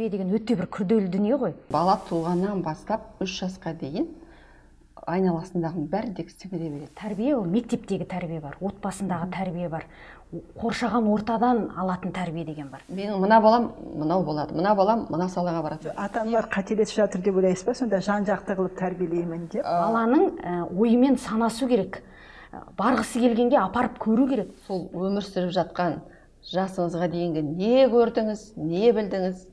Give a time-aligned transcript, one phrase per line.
[0.00, 1.52] тәрбие деген өте бір күрделі дүние ғой.
[1.70, 4.06] Бала туғаннан бастап үш жасқа дейін
[5.10, 6.88] айналасындағының бәрін тек сіңіре береді.
[6.96, 9.84] Тәрбие ол мектептегі тәрбие бар отбасындағы тәрбие бар
[10.56, 12.80] қоршаған ортадан алатын тәрбие деген бар.
[12.88, 15.92] Менің мына балам мынау болады мына балам мына салаға барады.
[15.96, 17.74] Ата аналар қателесіп жатыр деп ойлайсыз ба?
[17.74, 19.64] Сонда жан жақты қылып тәрбиелеймін деп?
[19.64, 22.02] Баланың ойымен санасу керек
[22.78, 24.54] барғысы келгенге апарып көру керек.
[24.66, 26.00] Сол өмір сүріп жатқан
[26.54, 29.49] жасыңызға дейінгі не көрдіңіз не білдіңіз?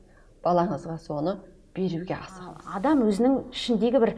[0.48, 1.36] Балаңызға соны
[1.78, 4.14] беруге асығыңыз адам өзінің ішіндегі бір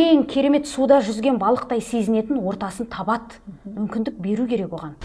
[0.00, 3.38] ең керемет суда жүзген балықтай сезінетін ортасын табады.
[3.68, 4.96] Мүмкіндік беру керек оған.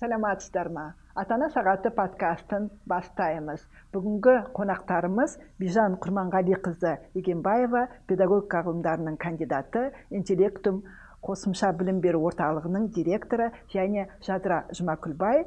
[0.00, 0.92] Саламатсыздар ма?
[1.18, 3.64] Ата ана сағаты подкастын бастаймыз.
[3.92, 10.84] Бүгінгі қонақтарымыз бижан құрманғалиқызы егенбаева педагогика ғылымдарының кандидаты интеллектум
[11.26, 15.42] қосымша білім беру орталығының директоры және жадыра жұмакүлбай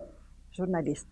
[0.58, 1.08] журналист.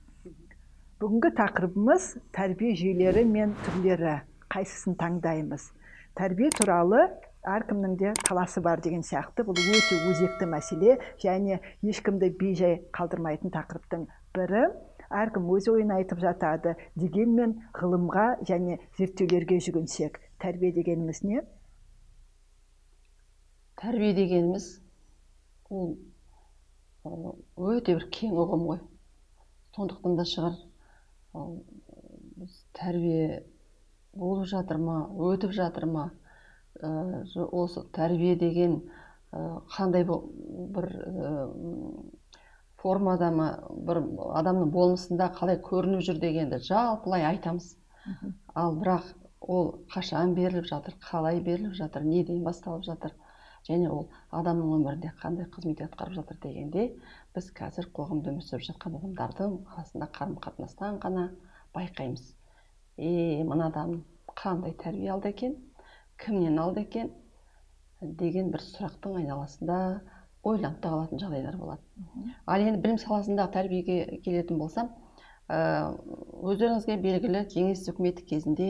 [0.98, 4.20] Бүгінгі тақырыбымыз тәрбие жүйелері мен түрлері.
[4.52, 5.70] Қайсысын таңдаймыз?
[6.18, 7.04] Тәрбие туралы
[7.48, 9.46] әркімнің де таласы бар деген сияқты.
[9.48, 14.64] Бұл өте өзекті мәселе және ешкімді бейжай қалдырмайтын тақырыптың бірі.
[15.08, 20.18] Әркім өз ойын айтып жатады дегенмен ғылымға және зерттеулерге жүгінсек.
[20.42, 21.46] Тәрбие дегеніміз не?
[23.82, 24.68] Тәрбие дегеніміз
[25.70, 25.98] ол
[27.08, 28.80] өте бір кең ұғым ғой.
[29.78, 30.56] Сондықтан да шығар.
[32.38, 33.44] Біз тәрбие
[34.18, 34.98] болып жатыр ма
[35.30, 36.08] өтіп жатыр ма?
[36.82, 38.80] Осы тәрбие деген
[39.76, 40.90] қандай бір
[42.82, 43.48] формада ма
[43.90, 44.02] бір
[44.42, 47.72] адамның болмысында қалай көрініп жүр дегенді жалпылай айтамыз.
[48.56, 53.14] Ал бірақ ол қашан беріліп жатыр қалай беріліп жатыр неден басталып жатыр?
[53.68, 54.08] Және ол
[54.40, 56.88] адамның өмірінде қандай қызмет атқарып жатыр дегенде
[57.36, 61.30] біз қазір қоғамда өмір сүріп жатқан адамдардың арасында қарым қатынастан ғана
[61.76, 62.24] байқаймыз.
[62.98, 63.98] Е мына адам
[64.44, 65.58] қандай тәрбие алды екен
[66.24, 67.12] кімнен алды екен
[68.02, 69.78] деген бір сұрақтың айналасында
[70.48, 71.82] ойланып та қалатын жағдайлар болады.
[72.46, 74.92] Ал енді білім саласындағы тәрбиеге келетін болсам
[75.50, 75.58] ә,
[76.44, 78.70] өздеріңізге белгілі кеңес үкіметі кезінде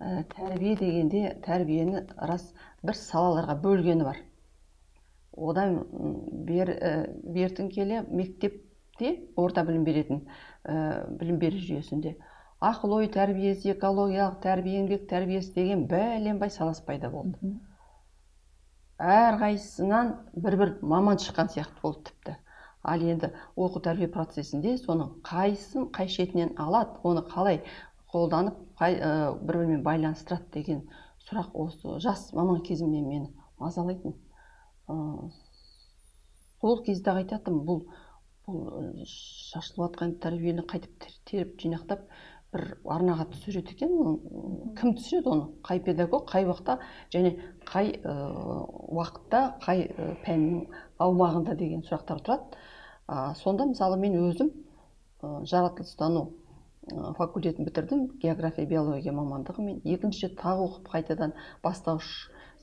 [0.00, 2.46] ә, тәрбие дегенде тәрбиені рас
[2.82, 4.20] бір салаларға бөлгені бар.
[5.34, 5.80] Одан
[6.48, 6.92] бер, ә,
[7.36, 10.24] бертін келе мектепте орта білім беретін
[10.64, 12.16] ә, білім беру жүйесінде.
[12.64, 17.54] Ақыл ой тәрбиесі экологиялық тәрбие еңбек тәрбиесі деген бәленбай саласы пайда болды.
[18.98, 22.36] Әрқайсысынан бір бір маман шыққан сияқты болды тіпті.
[22.84, 27.62] Ал енді оқу тәрбие процесінде соның қайсысын қай шетінен алады оны қалай
[28.12, 30.84] қолданып қай, ә, бір бірімен байланыстырады деген
[31.28, 31.98] сұрақ осы.
[32.00, 34.16] Жас маман кезімнен мені мазалайтын.
[34.88, 35.30] Ә,
[36.60, 37.84] сол кезде ақ бұл
[38.44, 42.02] бұл шашылып жатқан тәрбиені қайтып теріп жинақтап
[42.54, 43.94] бір арнаға түсіреді екен.
[44.78, 45.46] Кім түсіреді оны?
[45.66, 46.78] Қай педагог қай уақытта
[47.14, 47.34] және
[47.66, 48.14] қай ә,
[48.94, 50.68] уақытта қай ә, пәннің
[51.02, 52.60] аумағында деген сұрақтар тұрады.
[53.08, 56.28] Ә, сонда мысалы мен өзім ә, жаратылыстану
[57.18, 58.04] факультетін бітірдім.
[58.22, 61.32] География биология мамандығымен екінші рет тағы оқып қайтадан
[61.64, 62.10] бастауыш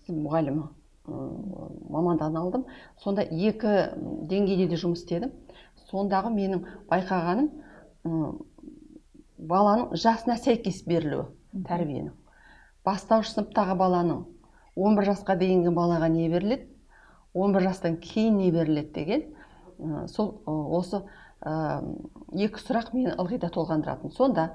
[0.09, 0.67] мұғалімі
[1.07, 2.65] мамандығын алдым.
[3.01, 3.91] Сонда екі
[4.29, 5.33] деңгейде де жұмыс істедім.
[5.89, 7.49] Сондағы менің байқағаным
[9.41, 11.25] баланың жасына сәйкес берілуі
[11.67, 12.13] тәрбиенің
[12.85, 14.23] бастауыш сыныптағы баланың
[14.75, 16.67] 11 жасқа дейінгі балаға не беріледі
[17.33, 21.01] 11 жастан кейін не беріледі деген сол осы
[21.41, 24.13] екі сұрақ мені ылғи да толғандыратын.
[24.13, 24.51] Сонда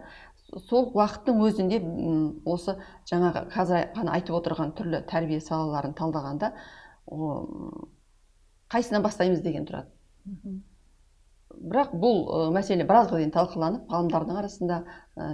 [0.69, 1.81] сол уақыттың өзінде
[2.47, 2.77] осы
[3.11, 6.53] жаңағы қазір ғана айтып отырған түрлі тәрбие салаларын талдағанда
[8.71, 9.91] қайсынан бастаймыз деген тұрады.
[11.57, 14.79] Бірақ бұл мәселе біразға дейін талқыланып ғалымдардың арасында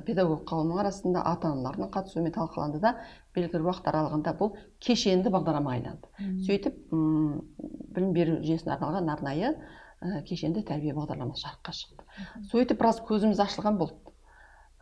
[0.07, 2.95] педагог қауымның арасында ата аналардың қатысуымен талқыланды да
[3.35, 4.53] белгілі уақыт аралығында бұл
[4.85, 6.07] кешенді бағдарламаға айналды.
[6.47, 9.57] Сөйтіп білім беру жүйесіне арналған арнайы
[10.03, 12.07] ә, кешенді тәрбие бағдарламасы жарыққа шықты.
[12.51, 13.95] Сөйтіп біраз көзіміз ашылған болды.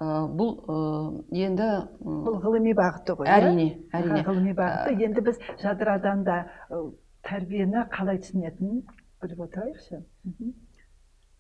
[0.01, 0.79] Ә, бұл ә,
[1.37, 1.69] енді
[2.01, 4.25] бұл ғылыми бағыты ғой әрине әрине.
[4.25, 4.97] Ғылыми бағыты.
[5.05, 6.41] Енді біз жадырадан да
[7.29, 8.83] тәрбиені қалай түсінетінін
[9.21, 10.03] біліп отырайықшы.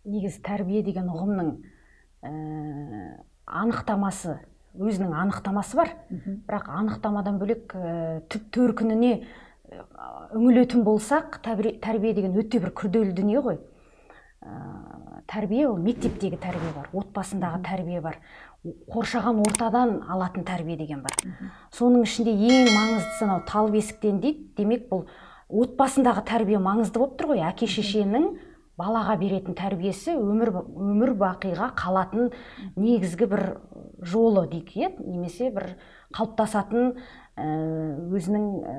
[0.04, 1.54] Негізі тәрбие деген ұғымның
[2.28, 2.32] ә,
[3.46, 4.38] анықтамасы
[4.76, 5.94] өзінің анықтамасы бар.
[6.46, 9.14] Бірақ анықтамадан бөлек ә, түп төркініне
[10.36, 13.58] үңілетін болсақ тәрбие деген өте бір күрделі дүние ғой.
[14.40, 18.18] Ә, тәрбие ол мектептегі тәрбие бар отбасындағы тәрбие бар.
[18.92, 21.16] Қоршаған ортадан алатын тәрбие деген бар.
[21.76, 24.50] Соның ішінде ең маңыздысы анау тал бесіктен дейді.
[24.56, 25.06] Демек бұл
[25.48, 27.44] отбасындағы тәрбие маңызды болып тұр ғой.
[27.48, 28.34] Әке шешенің
[28.80, 32.30] балаға беретін тәрбиесі өмір өмір бақиға қалатын
[32.76, 33.42] негізгі бір
[34.00, 34.92] жолы дейік иә?
[35.04, 35.74] Немесе бір
[36.16, 36.94] қалыптасатын
[37.36, 37.48] ә,
[38.12, 38.78] өзінің ә,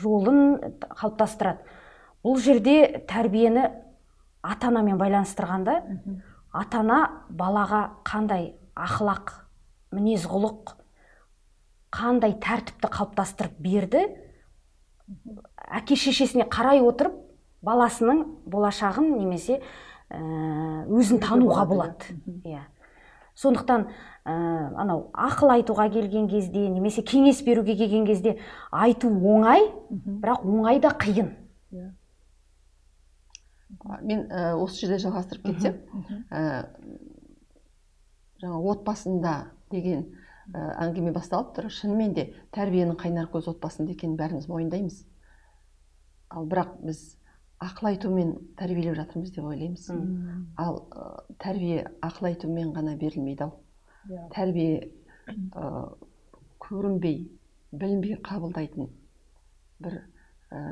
[0.00, 1.64] жолын қалыптастырады.
[2.22, 3.70] Бұл жерде тәрбиені
[4.42, 5.78] ата анамен байланыстырғанда
[6.52, 6.98] ата ана
[7.30, 9.32] балаға қандай ақылақ
[9.94, 10.74] мінез құлық
[11.92, 14.04] қандай тәртіпті қалыптастырып берді
[15.72, 17.14] әке шешесіне қарай отырып
[17.62, 19.60] баласының болашағын немесе
[20.10, 20.20] ә,
[20.90, 22.64] өзін тануға болады иә.
[23.38, 23.86] Сондықтан
[24.26, 24.34] ә,
[24.76, 28.38] анау ақыл айтуға келген кезде немесе кеңес беруге келген кезде
[28.70, 31.32] айту оңай бірақ оңай да қиын.
[31.72, 31.90] Иә.
[34.02, 35.78] Мен ә, осы жерде жалғастырып кетсем
[36.30, 36.42] ә,
[38.42, 39.34] жаңа отбасында
[39.72, 40.04] деген
[40.52, 41.70] ә, әңгіме басталып тұр.
[41.72, 45.02] Шынымен де тәрбиенің қайнар көзі отбасында екенін бәріміз мойындаймыз.
[46.32, 47.02] Ал бірақ біз
[47.62, 49.90] ақыл айтумен тәрбиелеп жатырмыз деп ойлаймыз.
[50.58, 51.10] Ал ә,
[51.42, 53.58] тәрбие ақыл айтумен ғана берілмейді ау
[54.08, 54.18] yeah.
[54.18, 54.28] Иә.
[54.34, 54.90] тәрбие
[55.54, 55.94] ә,
[56.62, 57.26] көрінбей
[57.72, 58.90] білінбей қабылдайтын
[59.82, 59.98] бір
[60.50, 60.62] ә,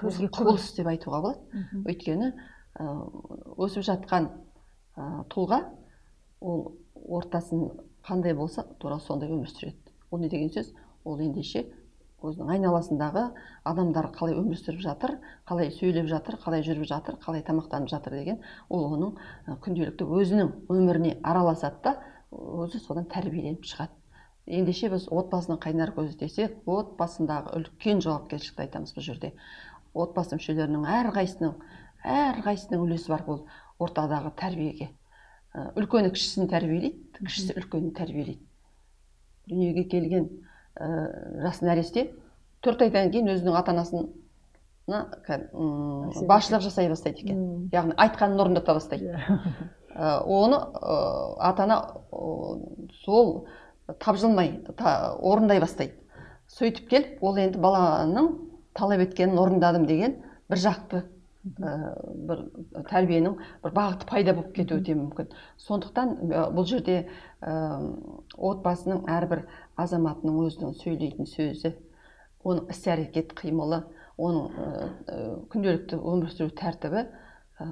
[0.00, 1.64] құбылыс деп айтуға болады.
[1.86, 2.32] Өйткені
[3.56, 4.28] өсіп жатқан
[5.32, 5.62] тұлға
[6.40, 7.70] ол ортасын
[8.06, 9.92] қандай болса тура сондай өмір сүреді.
[10.10, 10.72] Ол не деген сөз?
[11.04, 11.66] Ол ендеше
[12.26, 13.22] өзінің айналасындағы
[13.68, 15.16] адамдар қалай өмір сүріп жатыр
[15.48, 21.18] қалай сөйлеп жатыр қалай жүріп жатыр қалай тамақтанып жатыр деген ол оның күнделікті өзінің өміріне
[21.22, 21.92] араласады да
[22.32, 23.92] өзі содан тәрбиеленіп шығады.
[24.46, 29.32] Ендеше біз отбасының қайнар көзі десек отбасындағы үлкен жауапкершілікті айтамыз бұл жерде.
[30.02, 31.54] Отбасы мүшелерінің әрқайсысының
[32.06, 33.40] әрқайсысының үлесі бар бұл
[33.82, 34.90] ортадағы тәрбиеге.
[35.76, 38.42] Үлкені кішісін тәрбиелейді кішісі үлкенін тәрбиелейді.
[39.48, 40.28] Дүниеге келген
[40.76, 40.88] ә,
[41.46, 42.10] жас нәресте
[42.64, 44.04] төрт айдан кейін өзінің ата анасына
[46.28, 47.68] басшылық жасай бастайды екен.
[47.72, 49.16] Яғни айтқанын орындата бастайды.
[49.96, 50.98] Ә, оны ә,
[51.48, 51.78] ата ана
[53.04, 53.46] сол
[54.02, 55.96] тапжылмай орындай бастайды.
[56.52, 58.28] Сөйтіп келіп ол енді баланың
[58.76, 60.16] талап еткенін орындадым деген
[60.50, 61.72] бір жақты ә,
[62.28, 62.44] бір
[62.90, 65.32] тәрбиенің бір бағыты пайда болып кетуі де мүмкін.
[65.66, 66.16] Сондықтан
[66.56, 67.02] бұл жерде
[67.40, 67.56] ә,
[68.36, 69.46] отбасының әрбір
[69.80, 71.74] азаматының өзінің сөйлейтін сөзі
[72.46, 73.82] оның іс әрекет қимылы
[74.16, 75.20] оның ә,
[75.52, 77.06] күнделікті өмір сүру тәртібі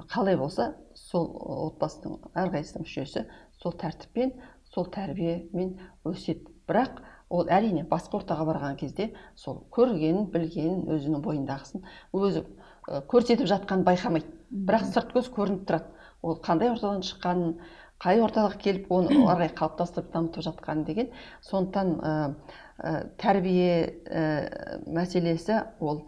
[0.09, 1.27] қалай болса сол
[1.69, 3.25] отбасының әрқайсысының мүшесі
[3.61, 4.33] сол тәртіппен
[4.73, 5.75] сол тәрбиемен
[6.09, 6.49] өседі.
[6.65, 12.45] Бірақ ол әрине басқа ортаға барған кезде сол көргенін білгенін өзінің бойындағысын өзі
[12.85, 14.29] көрсетіп жатқанын байқамайды.
[14.51, 15.89] Бірақ сырт көз көрініп тұрады.
[16.21, 17.55] Ол қандай ортадан шыққанын
[18.01, 21.09] қай ортаға келіп оны ары қарай қалыптастырып дамытып жатқанын деген.
[21.41, 22.13] Сондықтан ә,
[22.77, 23.75] ә, тәрбие
[24.05, 24.23] ә,
[24.85, 26.05] мәселесі ол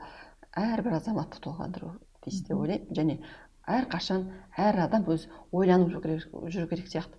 [0.53, 2.93] әрбір азаматты толғандыру тиіс деп ойлаймын.
[2.93, 3.19] Және
[3.67, 4.27] әрқашан
[4.57, 7.17] әр адам өз ойланып жүру керек, жүру керек сияқты.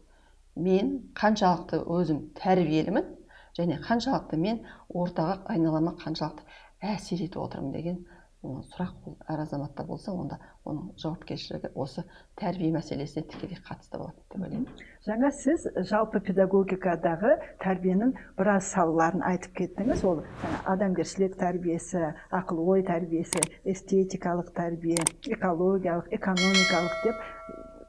[0.55, 3.18] Мен қаншалықты өзім тәрбиелімін
[3.59, 6.47] және қаншалықты мен ортаға айналама қаншалықты
[6.95, 8.01] әсер етіп отырмын деген
[8.43, 10.37] сұрақ бұл әр азаматта болса онда
[10.69, 12.05] оның жауапкершілігі осы
[12.39, 14.85] тәрбие мәселесіне тікелей қатысты болады деп ойлаймын.
[15.07, 17.33] Жаңа сіз жалпы педагогикадағы
[17.65, 20.05] тәрбиенің біраз салаларын айтып кеттіңіз.
[20.07, 20.23] Ол
[20.71, 23.43] адамгершілік тәрбиесі ақыл ой тәрбиесі
[23.75, 25.03] эстетикалық тәрбие
[25.35, 27.27] экологиялық экономикалық деп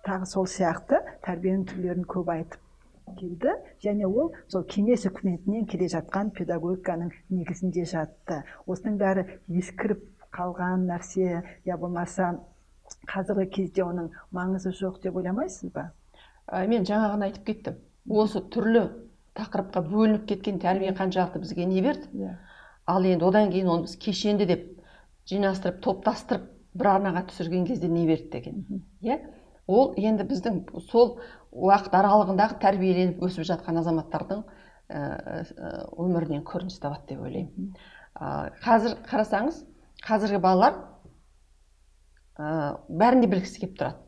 [0.08, 2.66] тағы сол сияқты тәрбиенің түрлерін көп айтып
[3.18, 8.44] келді және ол сол кеңес үкіметінен келе жатқан педагогиканың негізінде жатты.
[8.68, 11.44] Осының бәрі ескіріп қалған нәрсе.
[11.66, 12.36] Я болмаса
[13.10, 15.92] қазіргі кезде оның маңызы жоқ деп ойламайсыз ба?
[16.48, 17.80] Ә, мен жаңа ғана айтып кеттім.
[18.10, 18.88] Осы түрлі
[19.38, 22.10] тақырыпқа бөлініп кеткен тәрбие қаншалықты бізге не берді?
[22.14, 22.34] Yeah.
[22.34, 22.38] Иә.
[22.90, 24.64] ал енді одан кейін оны біз кешенді деп
[25.30, 26.48] жинастырып топтастырып
[26.80, 28.64] бір арнаға түсірген кезде не берді деген.
[29.06, 29.20] Иә?
[29.68, 31.20] Ол енді біздің сол
[31.52, 34.44] уақыт аралығындағы тәрбиеленіп өсіп жатқан азаматтардың
[34.90, 37.74] өмірінен көрініс табады деп ойлаймын.
[38.64, 39.64] Қазір қарасаңыз
[40.06, 40.78] қазіргі балалар
[42.40, 44.00] ә, бәрін де білгісі келіп тұрады.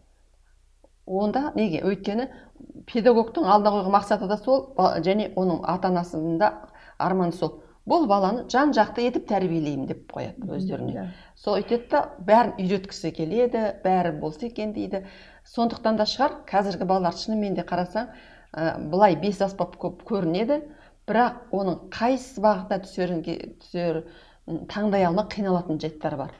[1.05, 1.81] Онда неге?
[1.85, 2.29] Өйткені
[2.89, 4.71] педагогтың алдына қойған мақсаты да сол
[5.05, 6.53] және оның ата анасының да
[6.97, 7.59] арманы сол.
[7.89, 11.07] Бұл баланы жан жақты етіп тәрбиелеймін деп қояды өздеріне.
[11.35, 15.05] сол өйтеді да бәрін үйреткісі келеді бәрі болса екен дейді.
[15.47, 18.11] Сондықтан да шығар қазіргі балалар шынымен де қарасаң
[18.53, 20.61] ә, былай бес аспап көп көрінеді.
[21.09, 24.03] Бірақ оның қайсы бағытына түсерін түсер
[24.71, 26.31] таңдай алмай қиналатын жайттар бар.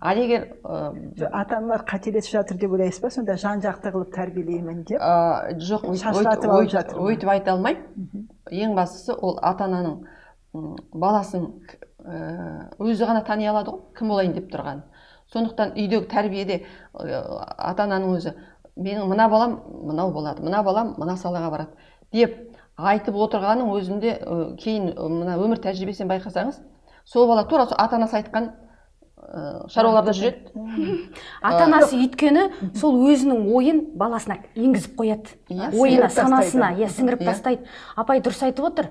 [0.00, 3.10] Ал егер ә, ата аналар қателесіп жатыр деп ойлайсыз ба?
[3.14, 4.98] Сонда жан жақты қылып тәрбиелеймін деп?
[4.98, 5.86] Ә, жоқ
[6.98, 8.26] өйтіп айта алмаймын.
[8.50, 10.00] Ең бастысы ол ата ананың
[10.92, 11.46] баласын
[12.82, 14.82] өзі ғана тани алады ғой кім болайын деп тұрғанын.
[15.32, 16.60] Сондықтан үйдегі тәрбиеде
[16.94, 18.34] ата ананың өзі
[18.76, 22.36] менің мына балам мынау болады мына балам мына салаға барады деп
[22.76, 24.18] айтып отырғанның өзінде
[24.60, 26.60] кейін мына өмір тәжірибесінен байқасаңыз
[27.04, 28.50] сол бала тура ата анасы айтқан
[29.16, 30.52] ә, шаруаларда жүреді.
[31.42, 35.36] ата анасы өйткені сол өзінің ойын баласына енгізіп қояды.
[35.48, 37.30] Иә, ойына санасына иә сіңіріп иә.
[37.30, 37.66] тастайды.
[37.96, 38.90] Апай дұрыс айтып отыр.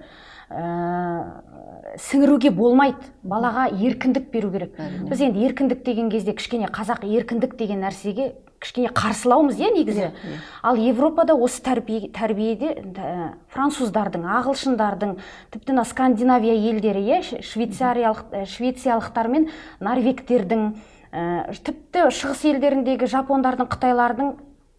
[0.50, 1.55] Ә,
[2.02, 3.12] сіңіруге болмайды.
[3.24, 4.76] Балаға еркіндік беру керек.
[5.10, 10.08] Біз енді еркіндік деген кезде кішкене қазақ еркіндік деген нәрсеге кішкене қарсылаумыз иә негізі.
[10.08, 10.40] Иә, иә.
[10.64, 15.16] ал европада осы тәрбие, тәрбиеде ә, француздардың ағылшындардың
[15.54, 19.50] тіпті мына скандинавия елдері иә швейцариялық ә, швециялықтар мен
[19.80, 20.66] норвегтердің
[21.12, 24.34] ә, тіпті шығыс елдеріндегі жапондардың қытайлардың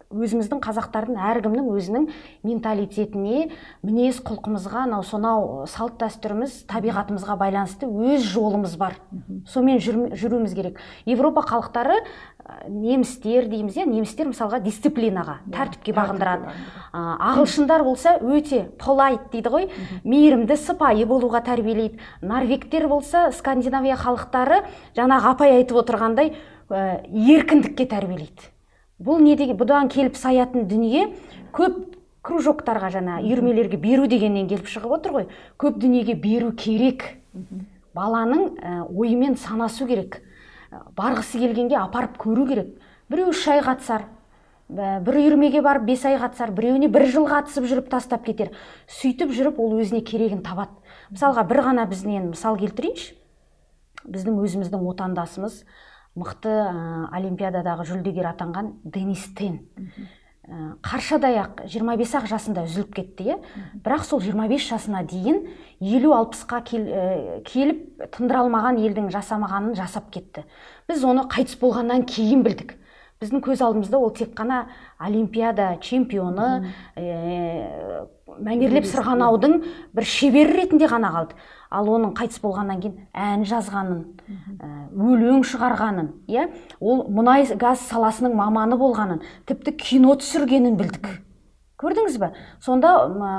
[0.07, 2.05] өзіміздің қазақтардың әркімнің өзінің
[2.47, 3.49] менталитетіне
[3.83, 8.95] мінез құлқымызға анау сонау салт дәстүріміз табиғатымызға байланысты өз жолымыз бар.
[9.51, 9.81] Сонымен
[10.15, 10.79] жүруіміз керек.
[11.05, 11.99] Европа халықтары
[12.71, 16.55] немістер дейміз иә немістер мысалға дисциплинаға иә, тәртіпке бағындырады.
[16.95, 19.69] ағылшындар болса өте полайт дейді ғой.
[20.07, 21.99] Мейірімді сыпайы болуға тәрбиелейді.
[22.21, 24.63] Норвегтер болса скандинавия халықтары
[24.95, 26.37] жаңағы апай айтып отырғандай
[26.71, 28.53] еркіндікке тәрбиелейді.
[28.99, 31.11] Бұл не деген бұдан келіп саятын дүние
[31.55, 35.27] көп кружоктарға жаңа үйірмелерге беру дегеннен келіп шығып отыр ғой.
[35.59, 37.05] Көп дүниеге беру керек.
[37.95, 40.21] Баланың ә, ойымен санасу керек.
[40.97, 42.73] Барғысы келгенге апарып көру керек.
[43.09, 44.09] Біреу үш ай қатысар
[44.67, 48.51] бір үйірмеге барып бес ай қатысар біреуіне бір жыл қатысып жүріп тастап кетер.
[48.91, 50.75] Сөйтіп жүріп ол өзіне керегін табады.
[51.13, 53.13] Мысалға бір ғана бізден мысал келтірейінші.
[54.07, 55.61] Біздің өзіміздің отандасымыз
[56.17, 59.59] мықты ә, олимпиададағы жүлдегер атанған денис тен.
[60.47, 63.37] Ә, қаршадай ақ 25 ақ жасында үзіліп кетті иә?
[63.85, 65.43] Бірақ сол 25 жасына дейін
[65.83, 70.45] елу алпысқа кел, ә, келіп тындыра алмаған елдің жасамағанын жасап кетті.
[70.87, 72.77] Біз оны қайтыс болғаннан кейін білдік.
[73.21, 74.67] Біздің көз алдымызда ол тек қана
[75.01, 78.07] олимпиада чемпионы ә,
[78.37, 79.61] мәнерлеп сырғанаудың
[79.97, 81.37] бір шебері ретінде ғана қалды.
[81.69, 84.01] Ал оның қайтыс болғаннан кейін ән жазғанын
[84.59, 86.49] ә, өлең шығарғанын иә?
[86.79, 91.09] Ол мұнай газ саласының маманы болғанын тіпті кино түсіргенін білдік.
[91.77, 92.31] Көрдіңіз ба
[92.63, 93.33] сонда ә,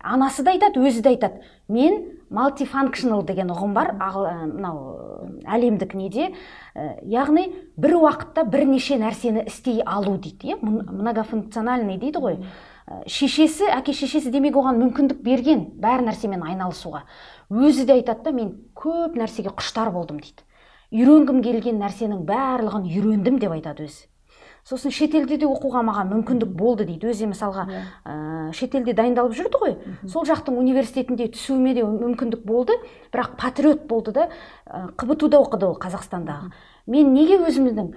[0.00, 1.42] анасы да айтады өзі де айтады.
[1.68, 1.98] Мен
[2.30, 3.92] малтифанкшнл деген ұғым бар.
[3.98, 6.30] Мынау әлемдік неде
[6.72, 10.58] ә, яғни бір уақытта бірнеше нәрсені істей алу дейді иә?
[10.62, 12.40] Многофункциональный дейді ғой.
[13.10, 17.02] Шешесі әке шешесі демек оған мүмкіндік берген бәр нәрсемен айналысуға.
[17.50, 20.44] Өзі де айтады да мен көп нәрсеге құштар болдым дейді.
[20.94, 24.06] Үйренгім келген нәрсенің барлығын үйрендім деп айтады өзі.
[24.66, 27.12] Сосын шетелде де оқуға маған мүмкіндік болды дейді.
[27.12, 27.66] Өзі мысалға
[28.02, 28.14] ә,
[28.50, 29.76] шетелде дайындалып жүрді ғой.
[30.10, 32.74] Сол жақтың университетінде түсуіме де мүмкіндік болды.
[33.14, 34.26] Бірақ патриот болды да
[34.66, 36.50] ә, қбту да оқыды ол қазақстандағы.
[36.86, 37.88] Мен неге өзіміздің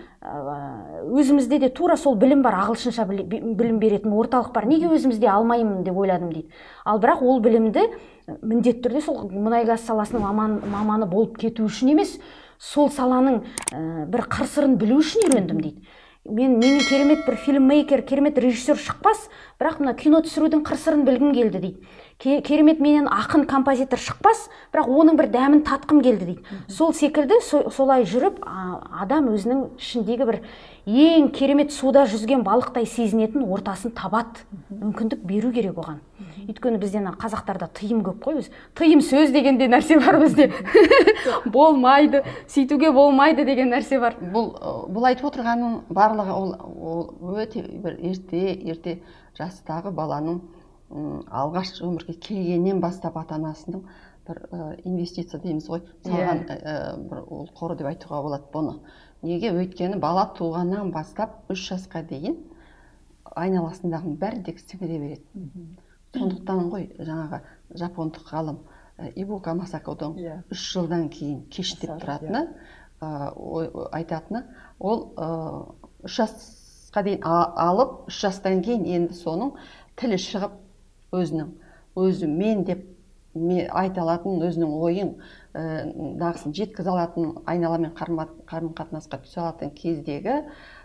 [1.13, 4.65] өзімізде де тура сол білім бар ағылшынша білім беретін орталық бар.
[4.65, 6.49] Неге өзімізде алмаймын деп ойладым дейді.
[6.85, 7.85] Ал бірақ ол білімді
[8.41, 12.17] міндетті түрде сол мұнай газ саласының маман, маманы болып кету үшін емес
[12.59, 15.87] сол саланың ә, бір қыр сырын білу үшін үйрендім дейді.
[16.29, 19.29] Мен менен керемет бір фильммейкер керемет режиссер шықпас
[19.61, 21.87] бірақ мына кино түсірудің қыр сырын білгім келді дейді.
[22.19, 26.57] Керемет менен ақын композитор шықпас бірақ оның бір дәмін татқым келді дейді.
[26.67, 27.37] Сол секілді
[27.71, 30.39] солай жүріп адам өзінің ішіндегі бір
[30.83, 36.03] ең керемет суда жүзген балықтай сезінетін ортасын табады мүмкіндік беру керек оған.
[36.49, 38.51] Өйткені бізде қазақтарда тыйым көп қой өзі.
[38.75, 40.51] Тыйым сөз деген де нәрсе бар бізде.
[41.45, 44.19] Болмайды сөйтуге болмайды деген нәрсе бар.
[44.19, 44.51] Бұл
[44.91, 48.99] бұл айтып отырғанның барлығы ол, ол өте бір ерте ерте
[49.39, 50.41] жастағы баланың
[50.89, 53.83] алғаш өмірге келгеннен бастап ата анасының
[54.27, 54.39] бір
[54.85, 55.83] инвестиция дейміз ғой.
[56.05, 56.75] Салған ә,
[57.09, 58.79] бір ол қор деп айтуға болады бұны.
[59.21, 59.51] Неге?
[59.53, 62.39] Өйткені бала туғаннан бастап үш жасқа дейін
[63.37, 65.67] айналасындағының бәрін тек сіңіре береді.
[66.15, 67.41] Сондықтан ғой жаңағы
[67.77, 68.61] жапондық ғалым
[69.15, 70.39] ибука масакодың yeah.
[70.39, 70.43] Иә.
[70.51, 72.47] үш жылдан кейін кештеп тұратыны
[73.01, 73.09] ә,
[73.93, 74.43] айтатыны.
[74.79, 75.13] Ол
[76.03, 79.53] үш жасқа дейін алып үш жастан кейін енді соның
[79.99, 80.57] тілі шығып
[81.15, 81.51] өзінің
[81.99, 82.85] өзі мен деп
[83.35, 85.11] айта алатын өзінің ойын
[85.53, 85.85] ә,
[86.19, 90.41] дағысын жеткізе алатын айналамен қарым қатынасқа түсе алатын кездегі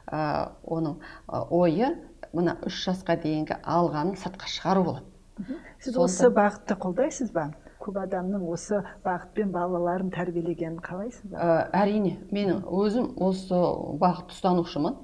[0.06, 0.98] ә, оның
[1.30, 1.94] ойы
[2.34, 5.58] мына үш жасқа дейінгі алғанын сыртқа шығару болады.
[5.82, 7.48] Сіз осы бағытты қолдайсыз ба?
[7.82, 11.36] Көп адамның осы бағытпен балаларын тәрбиелегенін қалайсыз ба?
[11.36, 12.16] Ә, әрине.
[12.32, 13.58] Мен өзім осы
[14.00, 14.96] бағытты ұстанушымын.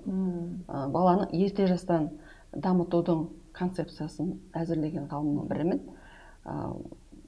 [0.69, 2.09] Ә, баланы ерте жастан
[2.53, 5.83] дамытудың концепциясын әзірлеген ғалымның бірімін.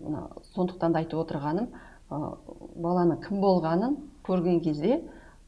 [0.03, 0.23] Мына
[0.55, 1.69] сондықтан да айтып отырғаным
[2.11, 5.03] баланың кім болғанын көрген кезде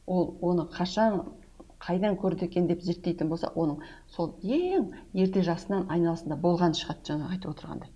[0.05, 1.23] ол оны қашан
[1.85, 3.83] қайдан көрді екен деп зерттейтін болса оның
[4.15, 7.91] сол ең ерте жасынан айналасында болған шығады жаңа айтып отырғандай.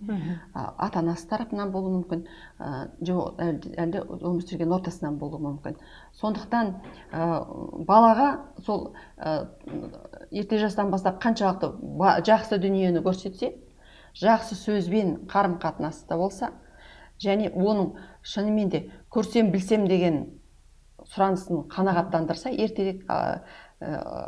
[0.54, 2.26] Ата анасы тарапынан болуы мүмкін
[2.60, 5.80] ә, жоқ әлде өмір сүрген ортасынан болуы мүмкін.
[6.20, 6.74] Сондықтан
[7.12, 7.30] ә,
[7.88, 8.30] балаға
[8.66, 9.48] сол ә,
[10.32, 11.74] ерте жастан бастап қаншалықты
[12.28, 13.54] жақсы дүниені көрсетсе
[14.20, 16.52] жақсы сөзбен қарым қатынаста болса
[17.22, 20.22] және оның шынымен де көрсем білсем деген
[21.10, 23.42] сұранысын қанағаттандырса ертерек ә,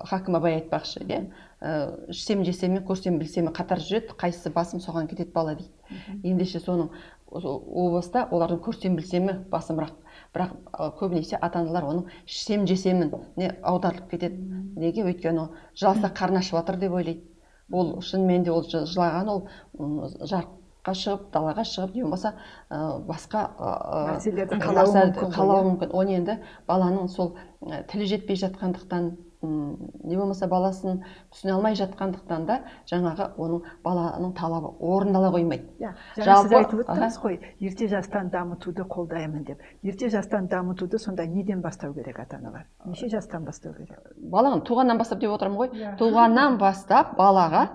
[0.09, 1.21] хакім абай айтпақшы иә
[1.61, 6.89] ә, ішсем жесем көрсем білсем қатар жүреді қайсысы басым соған кетеді бала дейді ендеше соның
[7.31, 9.93] о баста олардың көрсем білсемі басымырақ
[10.35, 10.51] бірақ
[10.99, 14.37] көбінесе ата аналар оның ішсем жесемін не аударылып кетеді
[14.79, 15.03] неге?
[15.03, 17.25] Өйткені ол жыласа қарны ашып жатыр деп ойлайды.
[17.71, 19.41] Ол шынымен де ол жылаған ол
[20.31, 22.33] жарыққа шығып далаға шығып не болмаса
[23.09, 23.43] басқа
[24.13, 27.35] нәрселерді қалауы мүмкін оны енді баланың сол
[27.91, 29.11] тілі жетпей жатқандықтан
[29.41, 31.01] не болмаса баласын
[31.33, 32.57] түсіне алмай жатқандықтан да
[32.89, 35.65] жаңағы оның баланың талабы орындала қоймайды.
[35.81, 39.61] Иә жаңа сіз айтып өттіңіз ғой ерте жастан дамытуды қолдаймын деп.
[39.81, 43.97] Ерте жастан дамытуды сонда неден бастау керек ата аналар неше жастан бастау керек?
[44.17, 45.71] Баланы туғаннан бастап деп отырмын ғой.
[45.73, 45.97] Yeah.
[45.97, 47.67] туғаннан бастап балаға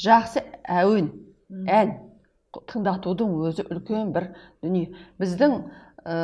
[0.00, 1.12] жақсы әуен
[1.68, 1.98] ән
[2.70, 4.94] тыңдатудың өзі үлкен бір дүние.
[5.20, 5.56] Біздің
[6.04, 6.16] ә,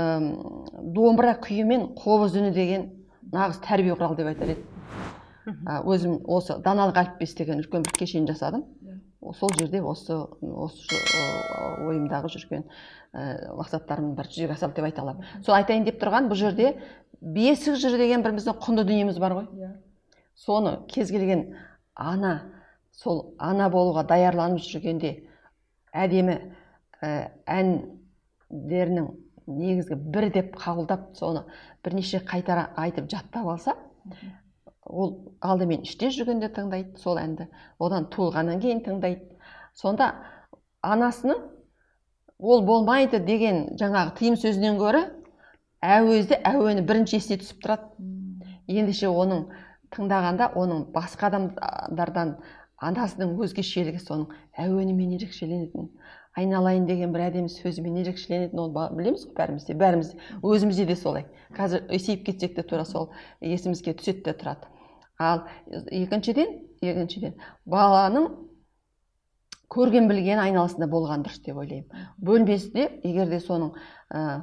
[0.97, 2.89] домбыра күйі мен қобыз үні деген
[3.33, 4.76] нағыз тәрбие құралы деп айтар едім.
[5.47, 8.65] Өзім осы даналық әліппес деген үлкен бір кешен жасадым.
[9.39, 10.99] Сол жерде осы осы
[11.87, 12.65] ойымдағы жүрген
[13.13, 15.27] ә, мақсаттарымның бірі жүзеге асады деп айта аламын.
[15.43, 16.77] Сол айтайын деп тұрған бұл жерде
[17.21, 19.49] бесік жыр деген бір біздің құнды дүниеміз бар ғой.
[19.55, 19.73] Иә.
[20.35, 21.57] Соны кез келген
[21.95, 22.37] ана
[22.93, 25.13] сол ана болуға даярланып жүргенде
[25.93, 26.39] әдемі
[27.03, 29.11] ә, әндерінің
[29.47, 31.45] негізгі бір деп қабылдап соны
[31.85, 33.77] бірнеше қайтара айтып жаттап алса
[34.87, 37.49] ол алдымен іште жүргенде тыңдайды сол әнді
[37.83, 39.25] одан туылғаннан кейін тыңдайды.
[39.75, 40.13] Сонда
[40.83, 41.43] анасының
[42.39, 45.03] ол болмайды деген жаңағы тыйым сөзінен гөрі
[45.83, 47.91] әуезді әуені бірінші есіне түсіп тұрады.
[48.67, 49.47] Ендеше оның
[49.95, 52.37] тыңдағанда оның басқа адамдардан
[52.83, 55.91] анасының өзгешелігі соның әуенімен ерекшеленетінін
[56.37, 60.11] айналайын деген бір әдемі сөзімен ерекшеленетінін ол білеміз ғой бәріміз де бәріміз
[60.45, 61.25] өзімізде де солай.
[61.57, 63.09] Қазір есейіп кетсек те тура сол
[63.41, 64.69] есімізге түседі де тұрады.
[65.19, 65.45] Ал
[65.91, 68.29] екіншіден екіншіден баланың
[69.73, 72.09] көрген білген айналасында болған дұрыс деп ойлаймын.
[72.23, 73.73] Бөлмесінде егер де соның
[74.15, 74.43] ә,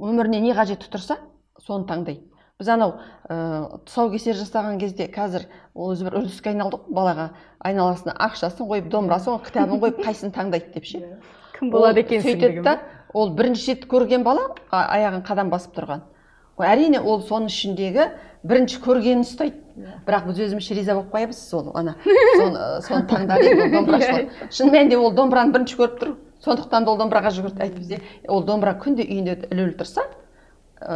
[0.00, 1.18] өміріне не қажет тұрса
[1.60, 2.94] соны таңдайды біз анау
[3.28, 7.28] ә, тұсаукесер жасаған кезде қазір ол өзі бір үрдіске айналды ғой балаға
[7.66, 11.02] айналасына ақшасын қойып домбырасын қойып кітабын қойып қайсысын таңдайды деп ше?
[11.58, 12.78] Кім болады екенсің сөйтеді да
[13.12, 16.06] ол бірінші рет көрген бала аяғын қадам басып тұрған.
[16.62, 18.06] Әрине ол соның ішіндегі
[18.42, 19.58] бірінші көргенін ұстайды.
[19.72, 19.94] Иә.
[20.06, 21.94] бірақ біз өзімізше риза болып қоямыз сол ана.
[22.04, 26.10] Соны соны ол домбырашы шын мәнінде ол домбыраны бірінші көріп тұр
[26.44, 30.04] сондықтан да ол домбыраға жүгірді айтып бізде ол домбыра күнде үйінде ілулі тұрса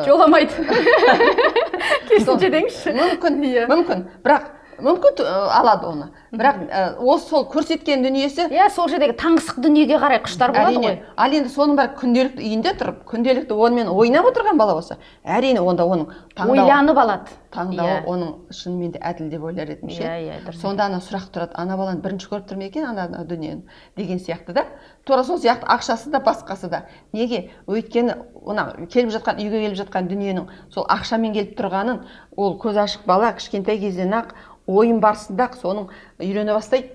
[0.05, 0.53] жоламайды.
[2.09, 2.95] Керісінше деңізші.
[2.97, 3.67] мүмкін иә.
[3.71, 4.05] мүмкін.
[4.27, 4.51] Бірақ
[4.83, 6.09] мүмкін алады оны.
[6.37, 11.01] Бірақ осы сол көрсеткен дүниесі иә сол жердегі таңсық дүниеге қарай құштар болады ғой.
[11.17, 15.87] Ал енді соның бәрі күнделікті үйінде тұрып күнделікті онымен ойнап отырған бала болса әрине онда
[15.89, 16.13] оның
[16.47, 17.37] ойланып алады.
[17.57, 18.05] таңдауы yeah.
[18.11, 20.03] оның шынымен де әділ деп ойлар едім ше.
[20.03, 23.63] Иә иә сонда ана сұрақ тұрады ана баланы бірінші көріп тұр ма екен ана дүниені?
[23.97, 24.67] деген сияқты да.
[25.05, 26.83] Тура сол сияқты ақшасы да басқасы да.
[27.13, 27.51] Неге?
[27.67, 32.03] Өйткені мына келіп жатқан үйге келіп жатқан дүниенің сол ақшамен келіп тұрғанын
[32.37, 34.35] ол көз ашық бала кішкентай кезден ақ
[34.67, 36.93] ойын барысында соның үйрене бастайды.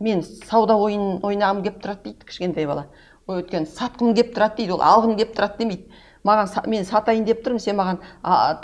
[0.00, 2.86] Мен сауда ойынын ойнағым келіп тұрады дейді кішкентай бала.
[3.26, 6.02] Өйткені сатқым келіп тұрады дейді ол алғым келіп тұрады демейді.
[6.26, 8.00] Маған мен сатайын деп тұрмын сен маған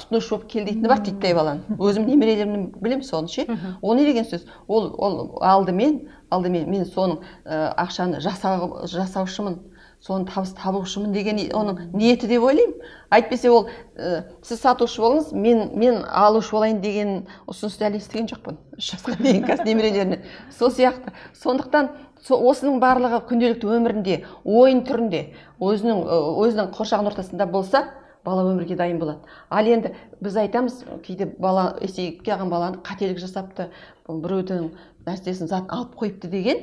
[0.01, 1.77] тұтынушы болып кел дейтіні бар дейді баланың.
[1.79, 3.47] Өзім немерелерімнен білемін соны ше.
[3.81, 4.49] Ол не деген сөз?
[4.67, 6.01] Ол ол алдымен
[6.31, 9.61] алдымен мен соның ә, ақшаны жасау, жасаушымын.
[10.03, 12.75] Соны табыс табушымын деген оның ниеті деп ойлаймын.
[13.15, 17.12] Әйтпесе ол ә, сіз сатушы болыңыз мен мен алушы болайын деген
[17.47, 20.21] ұсынысты әлі естіген жоқпын үш жасқа дейін қазір немерелеріне.
[20.59, 21.15] Сол сияқты.
[21.38, 21.93] Сондықтан
[22.29, 25.23] осының барлығы күнделікті өмірінде ойын түрінде
[25.62, 26.03] өзінің
[26.43, 27.85] өзінің қоршаған ортасында болса
[28.25, 29.23] бала өмірге дайын болады.
[29.51, 33.71] Ал енді біз айтамыз кейде бала есейіп қалған баланы қателік жасапты
[34.07, 34.71] біреудің
[35.07, 36.62] нәрсесін затын алып қойыпты деген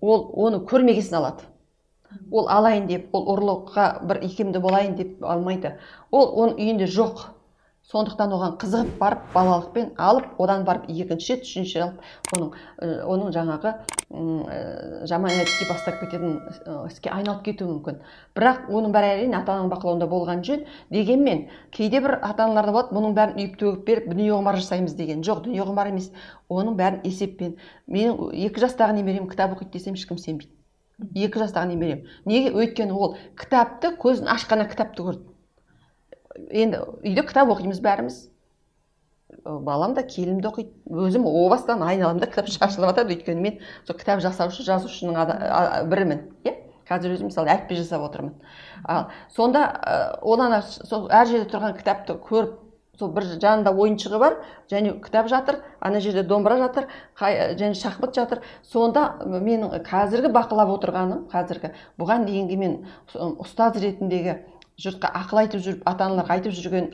[0.00, 1.48] ол оны көрмегесін алады.
[2.30, 5.76] Ол алайын деп ол ұрлыққа бір икемді болайын деп алмайды.
[6.10, 7.28] Ол оның үйінде жоқ.
[7.90, 12.50] Сондықтан оған қызығып барып балалықпен алып одан барып екінші рет үшінші алып оның
[13.10, 13.72] оның жаңағы
[15.10, 16.36] жаман әдетке бастап кететін
[16.86, 17.98] іске айналып кетуі мүмкін.
[18.38, 20.62] Бірақ оның бәрі әрине ата ананың бақылауында болған жөн.
[20.94, 24.94] Дегенмен кейде бір ата аналар да болады бұның бәрін үйіп төгіп беріп дүние құмар жасаймыз
[24.94, 25.26] деген.
[25.26, 26.12] Жоқ дүние құмар емес.
[26.46, 27.56] Оның бәрін есеппен.
[27.90, 30.59] Менің екі жастағы немерем кітап оқиды десем ешкім сенбейді.
[31.14, 32.52] Екі жастағы немерем неге?
[32.54, 35.24] Өйткені ол кітапты көзін ашқаннан кітапты көрді.
[36.50, 38.18] Енді үйде кітап оқимыз бәріміз.
[39.44, 40.72] Балам да келінім де оқиды.
[40.90, 46.26] Өзім о бастан айналамда кітап шашылып жатады өйткені мен сол кітап жасаушы жазушының бірімін.
[46.44, 46.56] Иә?
[46.90, 48.34] Қазір өзім мысалы әліппе жасап отырмын.
[48.84, 49.68] Ал сонда
[50.22, 52.58] одан сол әр жерде тұрған кітапты көріп
[53.00, 54.38] сол бір жанында ойыншығы бар
[54.70, 56.86] және кітап жатыр ана жерде домбыра жатыр
[57.18, 58.44] және шахмат жатыр.
[58.62, 62.78] Сонда менің қазіргі бақылап отырғаным қазіргі бұған дейінгі мен
[63.16, 64.38] ұстаз ретіндегі
[64.80, 66.92] жұртқа ақыл айтып жүріп ата аналарға айтып жүрген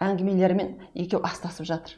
[0.00, 1.96] әңгімелерімен екеуі астасып жатыр.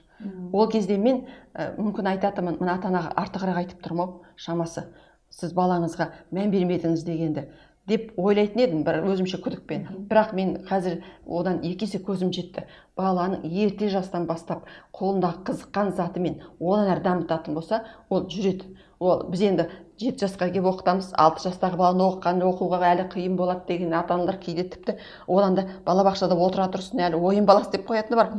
[0.53, 4.89] Ол кезде мен мүмкін айтатынмын мына ата анаға артығырақ айтып тұрмын ау шамасы.
[5.31, 7.49] Сіз балаңызға мән бермедіңіз дегенді.
[7.91, 9.85] Деп ойлайтын едім бір өзімше күдікпен.
[10.09, 12.65] Бірақ мен қазір одан екі есе көзім жетті.
[12.97, 14.65] Баланың ерте жастан бастап
[14.97, 18.71] қолындағы қызыққан затымен одан әрі дамытатын болса ол жүреді.
[19.05, 19.69] Ол біз енді
[20.01, 24.41] жеті жасқа келіп оқытамыз алты жастағы баланы оқыған оқуға әлі қиын болады деген ата аналар
[24.43, 24.97] кейде тіпті
[25.29, 28.33] одан да балабақшада отыра тұрсын әлі ойын баласы деп қоятыны бар.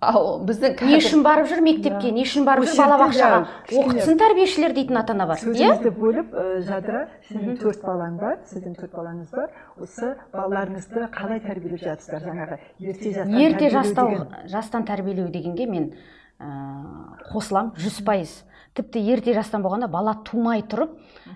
[0.00, 3.42] Ал біздің не үшін барып жүр мектепке не үшін барып жүр балабақшаға?
[3.68, 5.90] оқытсын тәрбиешілер дейтін ата ана бар иә?
[5.98, 6.32] бөліп
[6.64, 9.50] жадыра сіздің төрт балаң бар сіздің төрт балаңыз бар.
[9.76, 15.92] Осы балаларыңызды қалай тәрбиелеп жатырсыздар жаңағы ерте жастан ерте жастан тәрбиелеу дегенге мен
[16.40, 18.32] ыыы қосыламын жүз пайыз.
[18.76, 20.94] Тіпті ерте жастан болғанда бала тумай тұрып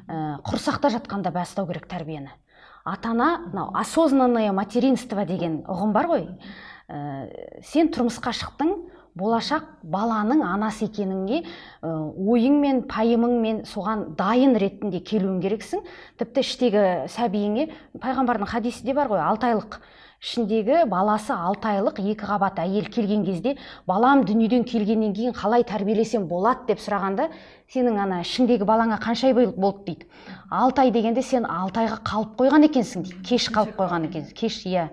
[0.09, 2.33] ә, құрсақта жатқанда бастау керек тәрбиені.
[2.87, 6.29] Ата ана мынау осознанное материнство деген ұғым бар ғой.
[6.89, 8.73] Ә, сен тұрмысқа шықтың
[9.17, 15.85] болашақ баланың анасы екеніңе ә, ойыңмен пайымыңмен соған дайын ретінде келуің керексің.
[16.21, 17.69] Тіпті іштегі сәбиіңе
[18.01, 19.81] пайғамбардың хадисі де бар ғой алты айлық
[20.27, 23.53] ішіндегі баласы алты айлық екі қабат әйел келген кезде
[23.87, 26.67] балам дүниеден келгеннен кейін қалай тәрбиелесем болады?
[26.67, 27.29] деп сұрағанда
[27.71, 29.85] сенің ана ішіңдегі балаңа қанша ай болды?
[29.87, 30.09] дейді.
[30.51, 33.23] Алты ай дегенде сен алты айға қалып қойған екенсің дейді.
[33.23, 34.35] Кеш қалып қойған екенсің.
[34.35, 34.89] Кеш иә.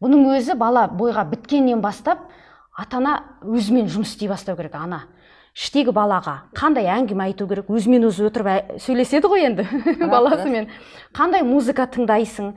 [0.00, 2.28] Бұның өзі бала бойға біткеннен бастап
[2.76, 5.08] ата ана өзімен жұмыс істей бастау керек ана.
[5.56, 9.64] Іштегі балаға қандай әңгіме айту керек өзімен өзі отырып сөйлеседі ғой енді
[10.12, 10.68] баласымен.
[11.16, 12.50] қандай музыка тыңдайсың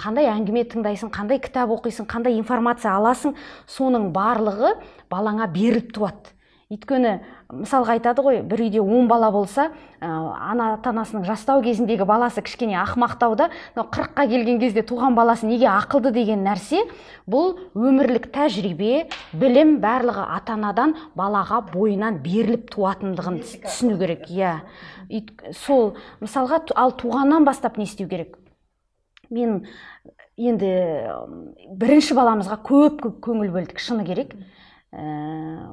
[0.00, 3.36] қандай әңгіме тыңдайсың қандай кітап оқисың қандай информация аласың
[3.68, 4.72] соның барлығы
[5.12, 6.32] балаңа беріліп туады.
[6.68, 7.14] Өйткені
[7.48, 9.70] мысалға айтады ғой бір үйде он бала болса
[10.04, 15.48] ә, ана ата анасының жастау кезіндегі баласы кішкене ақымақтау да қырыққа келген кезде туған баласы
[15.48, 16.82] неге ақылды деген нәрсе
[17.24, 24.58] бұл өмірлік тәжірибе білім барлығы ата анадан балаға бойынан беріліп туатындығын түсіну керек иә.
[25.56, 28.36] Сол мысалға ал туғаннан бастап не істеу керек?
[29.30, 29.62] Мен
[30.36, 30.76] енді
[31.80, 34.36] бірінші баламызға көп көп көңіл бөлдік шыны керек.
[34.92, 35.72] Ә,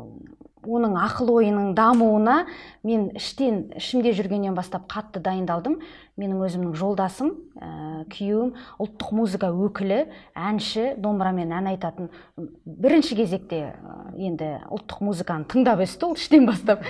[0.65, 2.45] оның ақыл ойының дамуына
[2.86, 5.80] мен іштен ішімде жүргеннен бастап қатты дайындалдым.
[6.15, 12.08] Менің өзімнің жолдасым ә, күйеуім ұлттық музыка өкілі әнші домбырамен ән айтатын.
[12.63, 13.73] Бірінші кезекте
[14.15, 16.88] енді ұлттық музыканы тыңдап өсті ол іштен бастап.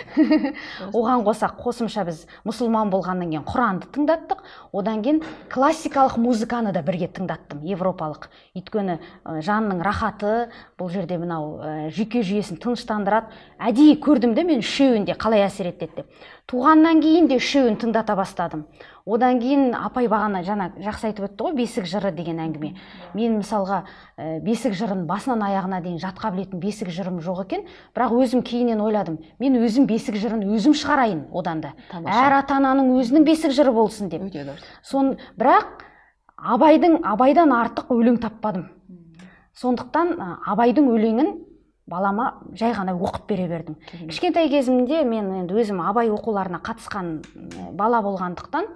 [0.93, 4.45] Оған қоса қосымша біз мұсылман болғаннан кейін құранды тыңдаттық.
[4.77, 8.29] Одан кейін классикалық музыканы да бірге тыңдаттым европалық.
[8.53, 13.33] Өйткені жанның рахаты бұл жерде мынау жүйке жүйесін тыныштандырады
[13.65, 16.25] әдейі көрдім де мен үшеуін де қалай әсер етеді деп.
[16.49, 18.65] Туғаннан кейін де үшеуін тыңдата бастадым.
[19.05, 22.71] Одан кейін апай бағана жаңа жақсы айтып өтті ғой бесік жыры деген әңгіме.
[23.13, 23.83] Мен мысалға
[24.17, 28.81] ә, бесік жырын басынан аяғына дейін жатқа білетін бесік жырым жоқ екен бірақ өзім кейіннен
[28.81, 31.73] ойладым мен өзім бесік жырын өзім шығарайын одан да.
[31.93, 34.25] Әр ата ананың өзінің бесік жыры болсын деп.
[34.81, 35.85] Сон бірақ
[36.37, 38.69] абайдың абайдан артық өлең таппадым.
[39.55, 40.17] Сондықтан
[40.51, 41.29] абайдың өлеңін
[41.87, 43.77] балама жай ғана оқып бере бердім.
[44.09, 47.19] Кішкентай кезімде мен енді өзім абай оқуларына қатысқан
[47.77, 48.69] бала болғандықтан